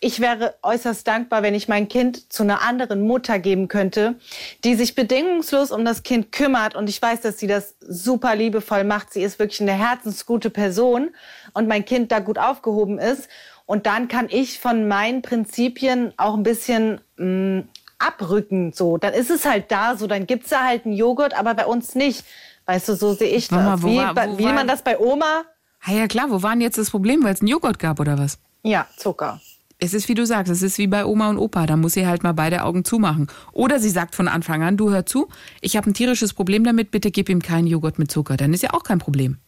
ich 0.00 0.20
wäre 0.20 0.56
äußerst 0.62 1.08
dankbar, 1.08 1.42
wenn 1.42 1.54
ich 1.54 1.66
mein 1.66 1.88
Kind 1.88 2.30
zu 2.30 2.42
einer 2.42 2.60
anderen 2.60 3.06
Mutter 3.06 3.38
geben 3.38 3.68
könnte, 3.68 4.16
die 4.64 4.74
sich 4.74 4.94
bedingungslos 4.94 5.70
um 5.70 5.86
das 5.86 6.02
Kind 6.02 6.30
kümmert. 6.30 6.76
Und 6.76 6.90
ich 6.90 7.00
weiß, 7.00 7.22
dass 7.22 7.38
sie 7.38 7.46
das 7.46 7.74
super 7.80 8.36
liebevoll 8.36 8.84
macht. 8.84 9.14
Sie 9.14 9.22
ist 9.22 9.38
wirklich 9.38 9.62
eine 9.62 9.72
herzensgute 9.72 10.50
Person 10.50 11.08
und 11.54 11.68
mein 11.68 11.86
Kind 11.86 12.12
da 12.12 12.18
gut 12.18 12.38
aufgehoben 12.38 12.98
ist. 12.98 13.30
Und 13.64 13.86
dann 13.86 14.08
kann 14.08 14.28
ich 14.30 14.60
von 14.60 14.88
meinen 14.88 15.22
Prinzipien 15.22 16.12
auch 16.16 16.34
ein 16.34 16.42
bisschen 16.42 17.00
mh, 17.16 17.64
abrücken. 17.98 18.72
So, 18.72 18.96
dann 18.98 19.14
ist 19.14 19.30
es 19.30 19.44
halt 19.44 19.70
da. 19.70 19.96
So, 19.96 20.06
dann 20.06 20.26
gibt's 20.26 20.50
da 20.50 20.64
halt 20.64 20.84
einen 20.86 20.94
Joghurt, 20.94 21.34
aber 21.38 21.54
bei 21.54 21.66
uns 21.66 21.94
nicht. 21.94 22.24
Weißt 22.66 22.88
du, 22.88 22.94
so 22.96 23.14
sehe 23.14 23.34
ich 23.34 23.50
Mama, 23.50 23.72
das. 23.72 23.82
wo 23.82 23.88
Wie, 23.88 23.96
war- 23.96 24.14
wo 24.28 24.38
wie 24.38 24.44
war- 24.44 24.52
man 24.52 24.68
das 24.68 24.82
bei 24.82 24.98
Oma? 24.98 25.42
Ah 25.82 25.92
ja 25.92 26.06
klar, 26.08 26.26
wo 26.30 26.42
war 26.42 26.50
denn 26.52 26.60
jetzt 26.60 26.76
das 26.76 26.90
Problem, 26.90 27.22
weil 27.22 27.32
es 27.34 27.40
einen 27.40 27.48
Joghurt 27.48 27.78
gab 27.78 28.00
oder 28.00 28.18
was? 28.18 28.38
Ja, 28.62 28.86
Zucker. 28.96 29.40
Es 29.78 29.94
ist 29.94 30.08
wie 30.08 30.14
du 30.14 30.26
sagst, 30.26 30.50
es 30.50 30.60
ist 30.62 30.76
wie 30.78 30.88
bei 30.88 31.04
Oma 31.06 31.30
und 31.30 31.38
Opa, 31.38 31.64
da 31.66 31.76
muss 31.76 31.92
sie 31.92 32.04
halt 32.04 32.24
mal 32.24 32.32
beide 32.32 32.64
Augen 32.64 32.84
zumachen. 32.84 33.28
Oder 33.52 33.78
sie 33.78 33.90
sagt 33.90 34.16
von 34.16 34.26
Anfang 34.26 34.62
an, 34.64 34.76
du 34.76 34.90
hör 34.90 35.06
zu, 35.06 35.28
ich 35.60 35.76
habe 35.76 35.88
ein 35.88 35.94
tierisches 35.94 36.34
Problem 36.34 36.64
damit, 36.64 36.90
bitte 36.90 37.12
gib 37.12 37.28
ihm 37.28 37.40
keinen 37.40 37.68
Joghurt 37.68 37.96
mit 38.00 38.10
Zucker. 38.10 38.36
Dann 38.36 38.52
ist 38.52 38.64
ja 38.64 38.74
auch 38.74 38.82
kein 38.82 38.98
Problem. 38.98 39.38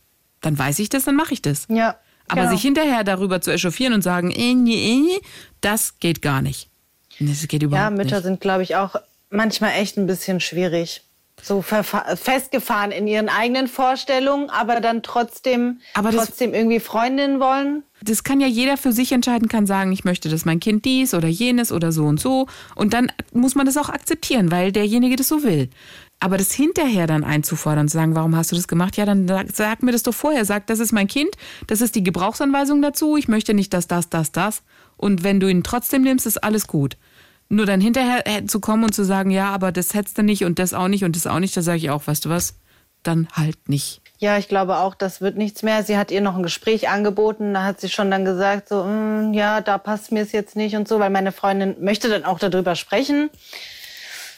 Dann 0.41 0.57
weiß 0.57 0.79
ich 0.79 0.89
das, 0.89 1.03
dann 1.05 1.17
mache 1.17 1.35
ich 1.35 1.43
das. 1.43 1.67
Ja. 1.69 1.97
Aber 2.29 2.43
genau. 2.43 2.53
sich 2.53 2.63
hinterher 2.63 3.03
darüber 3.03 3.41
zu 3.41 3.51
echauffieren 3.53 3.93
und 3.93 4.03
sagen, 4.03 4.31
äh, 4.31 4.53
äh, 4.53 5.21
das 5.61 5.99
geht 5.99 6.23
gar 6.23 6.43
nicht. 6.43 6.70
Das 7.21 7.47
geht 7.47 7.63
überhaupt 7.63 7.85
Ja, 7.85 7.91
Mütter 7.97 8.17
nicht. 8.17 8.25
sind, 8.25 8.41
glaube 8.41 8.63
ich, 8.63 8.77
auch 8.77 8.97
manchmal 9.31 9.73
echt 9.79 9.97
ein 9.97 10.07
bisschen 10.07 10.41
schwierig. 10.41 11.03
So 11.43 11.63
festgefahren 11.63 12.91
in 12.93 13.07
ihren 13.07 13.31
eigenen 13.31 13.67
Vorstellungen, 13.67 14.51
aber 14.51 14.81
dann 14.81 15.03
trotzdem, 15.03 15.81
Aber 15.95 16.11
trotzdem 16.11 16.53
irgendwie 16.53 16.81
Freundinnen 16.81 17.41
wollen. 17.41 17.83
Das 18.03 18.25
kann 18.25 18.41
ja 18.41 18.47
jeder 18.47 18.77
für 18.77 18.93
sich 18.93 19.13
entscheiden, 19.13 19.49
kann 19.49 19.67
sagen, 19.67 19.91
ich 19.93 20.05
möchte, 20.05 20.29
dass 20.29 20.45
mein 20.45 20.61
Kind 20.61 20.85
dies 20.85 21.15
oder 21.15 21.29
jenes 21.29 21.73
oder 21.73 21.93
so 21.93 22.05
und 22.05 22.21
so. 22.21 22.47
Und 22.75 22.93
dann 22.93 23.11
muss 23.33 23.55
man 23.55 23.65
das 23.65 23.79
auch 23.79 23.89
akzeptieren, 23.89 24.51
weil 24.51 24.71
derjenige 24.71 25.17
das 25.17 25.29
so 25.29 25.43
will. 25.43 25.71
Aber 26.23 26.37
das 26.37 26.53
hinterher 26.53 27.07
dann 27.07 27.25
einzufordern 27.25 27.83
und 27.85 27.89
zu 27.89 27.95
sagen, 27.97 28.15
warum 28.15 28.37
hast 28.37 28.53
du 28.53 28.57
das 28.57 28.69
gemacht? 28.69 28.99
Ja, 28.99 29.07
dann 29.07 29.27
sag, 29.27 29.47
sag 29.51 29.83
mir 29.83 29.93
das 29.93 30.03
doch 30.03 30.13
vorher. 30.13 30.45
Sag, 30.45 30.67
das 30.67 30.79
ist 30.79 30.93
mein 30.93 31.09
Kind, 31.09 31.31
das 31.67 31.81
ist 31.81 31.95
die 31.95 32.03
Gebrauchsanweisung 32.05 32.83
dazu. 32.83 33.17
Ich 33.17 33.29
möchte 33.29 33.55
nicht, 33.55 33.73
dass 33.73 33.89
das, 33.89 34.11
das, 34.11 34.31
das. 34.31 34.63
Und 34.99 35.25
wenn 35.25 35.41
du 35.41 35.49
ihn 35.49 35.63
trotzdem 35.63 36.03
nimmst, 36.03 36.27
ist 36.27 36.45
alles 36.45 36.67
gut. 36.67 36.99
Nur 37.53 37.67
dann 37.67 37.81
hinterher 37.81 38.27
äh, 38.27 38.47
zu 38.47 38.61
kommen 38.61 38.85
und 38.85 38.95
zu 38.95 39.05
sagen, 39.05 39.31
ja, 39.31 39.51
aber 39.51 39.73
das 39.73 39.93
hättest 39.93 40.17
du 40.17 40.23
nicht 40.23 40.45
und 40.45 40.59
das 40.61 40.73
auch 40.73 40.87
nicht 40.89 41.03
und 41.05 41.17
das 41.17 41.27
auch 41.27 41.41
nicht, 41.41 41.57
da 41.57 41.63
sage 41.63 41.79
ich 41.79 41.91
auch, 41.91 42.07
weißt 42.07 42.25
du 42.25 42.31
was? 42.31 42.55
Dann 43.03 43.29
halt 43.33 43.69
nicht. 43.69 44.01
Ja, 44.19 44.39
ich 44.39 44.47
glaube 44.49 44.77
auch, 44.77 44.95
das 44.95 45.21
wird 45.21 45.37
nichts 45.37 45.63
mehr. 45.63 45.83
Sie 45.83 45.97
hat 45.97 46.11
ihr 46.11 46.21
noch 46.21 46.37
ein 46.37 46.43
Gespräch 46.43 46.89
angeboten. 46.91 47.55
Da 47.55 47.65
hat 47.65 47.81
sie 47.81 47.89
schon 47.89 48.11
dann 48.11 48.25
gesagt, 48.27 48.69
so, 48.69 48.85
"Mm, 48.85 49.33
ja, 49.33 49.63
da 49.63 49.79
passt 49.79 50.13
mir 50.13 50.23
es 50.23 50.33
jetzt 50.33 50.55
nicht 50.55 50.77
und 50.77 50.87
so, 50.87 51.01
weil 51.01 51.11
meine 51.11 51.33
Freundin 51.33 51.77
möchte 51.81 52.09
dann 52.09 52.25
auch 52.25 52.39
darüber 52.39 52.77
sprechen. 52.77 53.31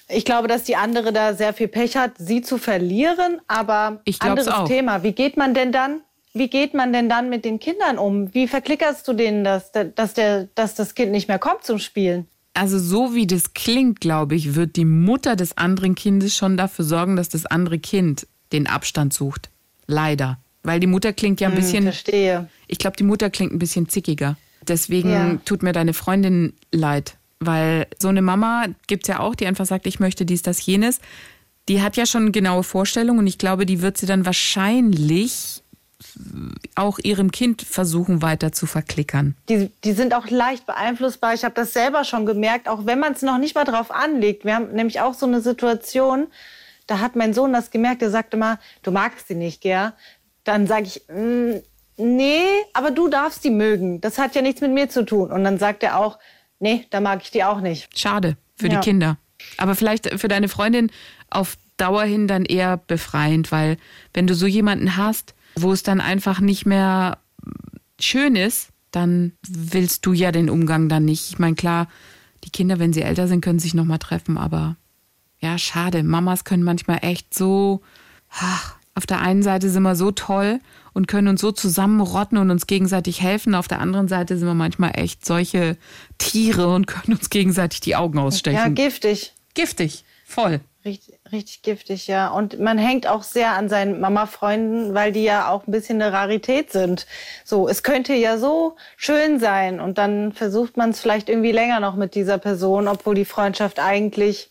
Ich 0.09 0.25
glaube, 0.25 0.47
dass 0.49 0.63
die 0.63 0.77
andere 0.77 1.13
da 1.13 1.35
sehr 1.35 1.53
viel 1.53 1.69
Pech 1.69 1.97
hat, 1.97 2.13
sie 2.19 2.41
zu 2.43 2.57
verlieren. 2.59 3.41
Aber 3.49 4.01
Ich 4.05 4.23
anderes 4.23 4.49
auch. 4.49 4.69
Thema. 4.69 5.03
Wie 5.03 5.13
geht 5.13 5.37
man 5.37 5.53
denn 5.53 5.73
dann? 5.73 6.01
Wie 6.33 6.49
geht 6.49 6.73
man 6.73 6.93
denn 6.93 7.09
dann 7.09 7.29
mit 7.29 7.45
den 7.45 7.59
Kindern 7.59 7.99
um? 7.99 8.33
Wie 8.33 8.47
verklickerst 8.49 9.07
du 9.07 9.13
denen 9.13 9.43
das, 9.45 9.73
dass, 9.73 10.15
der, 10.15 10.45
dass 10.55 10.75
das 10.77 10.95
Kind 10.95 11.11
nicht 11.13 11.29
mehr 11.29 11.39
kommt 11.41 11.65
zum 11.65 11.79
Spielen? 11.79 12.27
Also 12.55 12.79
so 12.79 13.15
wie 13.15 13.27
das 13.27 13.55
klingt, 13.55 14.01
glaube 14.01 14.35
ich, 14.35 14.55
wird 14.55 14.77
die 14.77 14.85
Mutter 14.85 15.37
des 15.37 15.57
anderen 15.57 15.95
Kindes 15.95 16.37
schon 16.37 16.57
dafür 16.57 16.85
sorgen, 16.85 17.17
dass 17.17 17.29
das 17.31 17.47
andere 17.47 17.79
Kind 17.79 18.27
den 18.53 18.67
Abstand 18.67 19.15
sucht. 19.15 19.49
Leider. 19.87 20.39
Weil 20.63 20.79
die 20.79 20.87
Mutter 20.87 21.13
klingt 21.13 21.41
ja 21.41 21.49
ein 21.49 21.55
bisschen, 21.55 21.85
Verstehe. 21.85 22.49
ich 22.69 22.79
glaube, 22.79 22.97
die 22.97 23.05
Mutter 23.05 23.31
klingt 23.31 23.53
ein 23.53 23.59
bisschen 23.59 23.89
zickiger. 23.89 24.37
Deswegen 24.69 25.11
Ja. 25.11 25.35
tut 25.45 25.63
mir 25.63 25.73
deine 25.73 25.95
Freundin 25.95 26.53
leid. 26.71 27.17
Weil 27.41 27.89
so 27.99 28.09
eine 28.09 28.23
Mama 28.23 28.67
gibt's 28.87 29.09
ja 29.09 29.19
auch, 29.19 29.35
die 29.35 29.47
einfach 29.47 29.67
sagt, 29.67 29.87
ich 29.87 29.99
möchte 29.99 30.25
dies, 30.25 30.43
das, 30.43 30.65
jenes. 30.65 31.01
Die 31.69 31.81
hat 31.83 31.97
ja 31.97 32.07
schon 32.07 32.31
genaue 32.33 32.63
Vorstellungen 32.63 33.21
und 33.21 33.27
ich 33.27 33.39
glaube, 33.39 33.67
die 33.67 33.81
wird 33.83 33.97
sie 33.99 34.07
dann 34.07 34.25
wahrscheinlich 34.27 35.62
auch 36.75 36.99
ihrem 36.99 37.31
Kind 37.31 37.63
versuchen 37.63 38.23
weiter 38.23 38.53
zu 38.53 38.67
verklickern. 38.67 39.37
Die, 39.49 39.71
die 39.85 39.93
sind 39.93 40.15
auch 40.15 40.29
leicht 40.31 40.67
beeinflussbar. 40.67 41.35
Ich 41.35 41.45
habe 41.45 41.55
das 41.55 41.73
selber 41.73 42.05
schon 42.05 42.27
gemerkt, 42.27 42.69
auch 42.69 42.87
wenn 42.87 42.99
man 42.99 43.13
es 43.13 43.23
noch 43.23 43.39
nicht 43.39 43.55
mal 43.55 43.65
drauf 43.65 43.91
anlegt. 43.91 44.45
Wir 44.45 44.55
haben 44.55 44.73
nämlich 44.73 45.01
auch 45.01 45.15
so 45.15 45.27
eine 45.27 45.41
Situation, 45.41 46.27
da 46.87 47.01
hat 47.01 47.17
mein 47.17 47.35
Sohn 47.35 47.53
das 47.53 47.71
gemerkt, 47.71 48.03
der 48.03 48.11
sagte 48.11 48.37
mal, 48.37 48.59
du 48.83 48.91
magst 48.91 49.29
sie 49.29 49.35
nicht, 49.35 49.61
gell? 49.61 49.93
Dann 50.45 50.67
sage 50.67 50.87
ich, 50.87 51.03
"Mm, 51.09 51.61
nee, 51.97 52.43
aber 52.73 52.91
du 52.91 53.09
darfst 53.09 53.45
die 53.45 53.51
mögen. 53.51 54.01
Das 54.01 54.19
hat 54.19 54.35
ja 54.35 54.43
nichts 54.43 54.61
mit 54.61 54.73
mir 54.73 54.89
zu 54.89 55.05
tun. 55.05 55.31
Und 55.31 55.45
dann 55.45 55.59
sagt 55.59 55.83
er 55.83 55.99
auch, 55.99 56.19
nee, 56.59 56.87
da 56.91 57.01
mag 57.01 57.21
ich 57.23 57.31
die 57.31 57.45
auch 57.45 57.61
nicht. 57.61 57.97
Schade 57.99 58.37
für 58.57 58.69
Ja. 58.69 58.81
die 58.81 58.85
Kinder. 58.85 59.17
Aber 59.59 59.75
vielleicht 59.75 60.09
für 60.21 60.29
deine 60.29 60.49
Freundin 60.49 60.91
auf 61.31 61.57
Dauer 61.77 62.05
hin 62.05 62.29
dann 62.29 62.45
eher 62.45 62.77
befreiend, 62.77 63.51
weil 63.51 63.77
wenn 64.15 64.27
du 64.27 64.35
so 64.35 64.47
jemanden 64.47 64.97
hast, 64.97 65.35
wo 65.57 65.73
es 65.73 65.83
dann 65.83 66.01
einfach 66.01 66.41
nicht 66.41 66.67
mehr 66.67 67.19
schön 68.01 68.37
ist, 68.37 68.69
dann 68.91 69.33
willst 69.49 70.05
du 70.07 70.13
ja 70.13 70.33
den 70.33 70.51
Umgang 70.51 70.89
dann 70.89 71.05
nicht. 71.05 71.31
Ich 71.31 71.39
meine, 71.39 71.55
klar, 71.55 71.89
die 72.45 72.51
Kinder, 72.51 72.79
wenn 72.79 72.93
sie 72.93 73.03
älter 73.03 73.29
sind, 73.29 73.41
können 73.41 73.59
sich 73.59 73.75
nochmal 73.75 73.99
treffen, 73.99 74.37
aber 74.39 74.77
ja, 75.41 75.59
schade. 75.59 76.03
Mamas 76.03 76.45
können 76.45 76.63
manchmal 76.63 76.99
echt 77.03 77.35
so, 77.35 77.81
ach, 78.31 78.77
auf 78.95 79.07
der 79.07 79.21
einen 79.21 79.43
Seite 79.43 79.71
sind 79.71 79.83
wir 79.83 79.97
so 79.97 80.11
toll 80.11 80.61
und 80.93 81.09
können 81.09 81.29
uns 81.29 81.41
so 81.41 81.51
zusammenrotten 81.53 82.37
und 82.39 82.51
uns 82.51 82.67
gegenseitig 82.67 83.23
helfen. 83.23 83.55
Auf 83.55 83.67
der 83.67 83.81
anderen 83.81 84.07
Seite 84.09 84.37
sind 84.37 84.47
wir 84.47 84.55
manchmal 84.55 84.93
echt 84.95 85.25
solche 85.25 85.79
Tiere 86.19 86.75
und 86.75 86.87
können 86.87 87.17
uns 87.17 87.31
gegenseitig 87.31 87.81
die 87.81 87.97
Augen 87.97 88.19
Ja, 88.19 88.25
ausstechen. 88.25 88.75
giftig. 88.75 89.33
Giftig, 89.55 90.05
voll. 90.25 90.61
Richtig, 90.85 91.15
richtig 91.33 91.63
giftig, 91.63 92.07
ja. 92.07 92.29
Und 92.29 92.61
man 92.61 92.79
hängt 92.79 93.07
auch 93.07 93.23
sehr 93.23 93.53
an 93.53 93.69
seinen 93.69 94.01
Mama-Freunden, 94.01 94.95
weil 94.95 95.13
die 95.13 95.25
ja 95.25 95.49
auch 95.49 95.67
ein 95.67 95.73
bisschen 95.73 96.01
eine 96.01 96.13
Rarität 96.13 96.71
sind. 96.71 97.07
So, 97.45 97.69
es 97.69 97.83
könnte 97.83 98.15
ja 98.15 98.39
so 98.39 98.77
schön 98.97 99.41
sein 99.41 99.81
und 99.81 99.99
dann 99.99 100.33
versucht 100.33 100.77
man 100.77 100.91
es 100.91 101.01
vielleicht 101.01 101.29
irgendwie 101.29 101.53
länger 101.53 101.81
noch 101.81 101.97
mit 101.97 102.15
dieser 102.15 102.39
Person, 102.39 102.89
obwohl 102.89 103.15
die 103.15 103.25
Freundschaft 103.25 103.79
eigentlich 103.81 104.51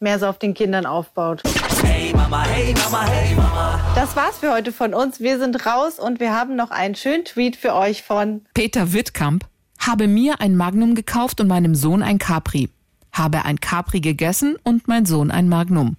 mehr 0.00 0.18
so 0.18 0.26
auf 0.26 0.38
den 0.38 0.54
Kindern 0.54 0.86
aufbaut. 0.86 1.42
Hey 1.82 2.12
Mama, 2.14 2.44
hey 2.44 2.72
Mama, 2.74 3.06
hey 3.06 3.34
Mama. 3.34 3.80
Das 3.94 4.14
war's 4.14 4.38
für 4.38 4.52
heute 4.52 4.72
von 4.72 4.94
uns. 4.94 5.20
Wir 5.20 5.38
sind 5.38 5.66
raus 5.66 5.98
und 5.98 6.20
wir 6.20 6.34
haben 6.34 6.56
noch 6.56 6.70
einen 6.70 6.94
schönen 6.94 7.24
Tweet 7.24 7.56
für 7.56 7.74
euch 7.74 8.02
von 8.02 8.46
Peter 8.54 8.92
Wittkamp 8.92 9.44
habe 9.88 10.06
mir 10.06 10.40
ein 10.40 10.56
Magnum 10.56 10.94
gekauft 10.94 11.40
und 11.40 11.48
meinem 11.48 11.74
Sohn 11.74 12.02
ein 12.02 12.18
Capri. 12.18 12.68
Habe 13.18 13.44
ein 13.44 13.60
Capri 13.60 14.00
gegessen 14.00 14.56
und 14.62 14.88
mein 14.88 15.04
Sohn 15.04 15.30
ein 15.30 15.48
Magnum. 15.48 15.97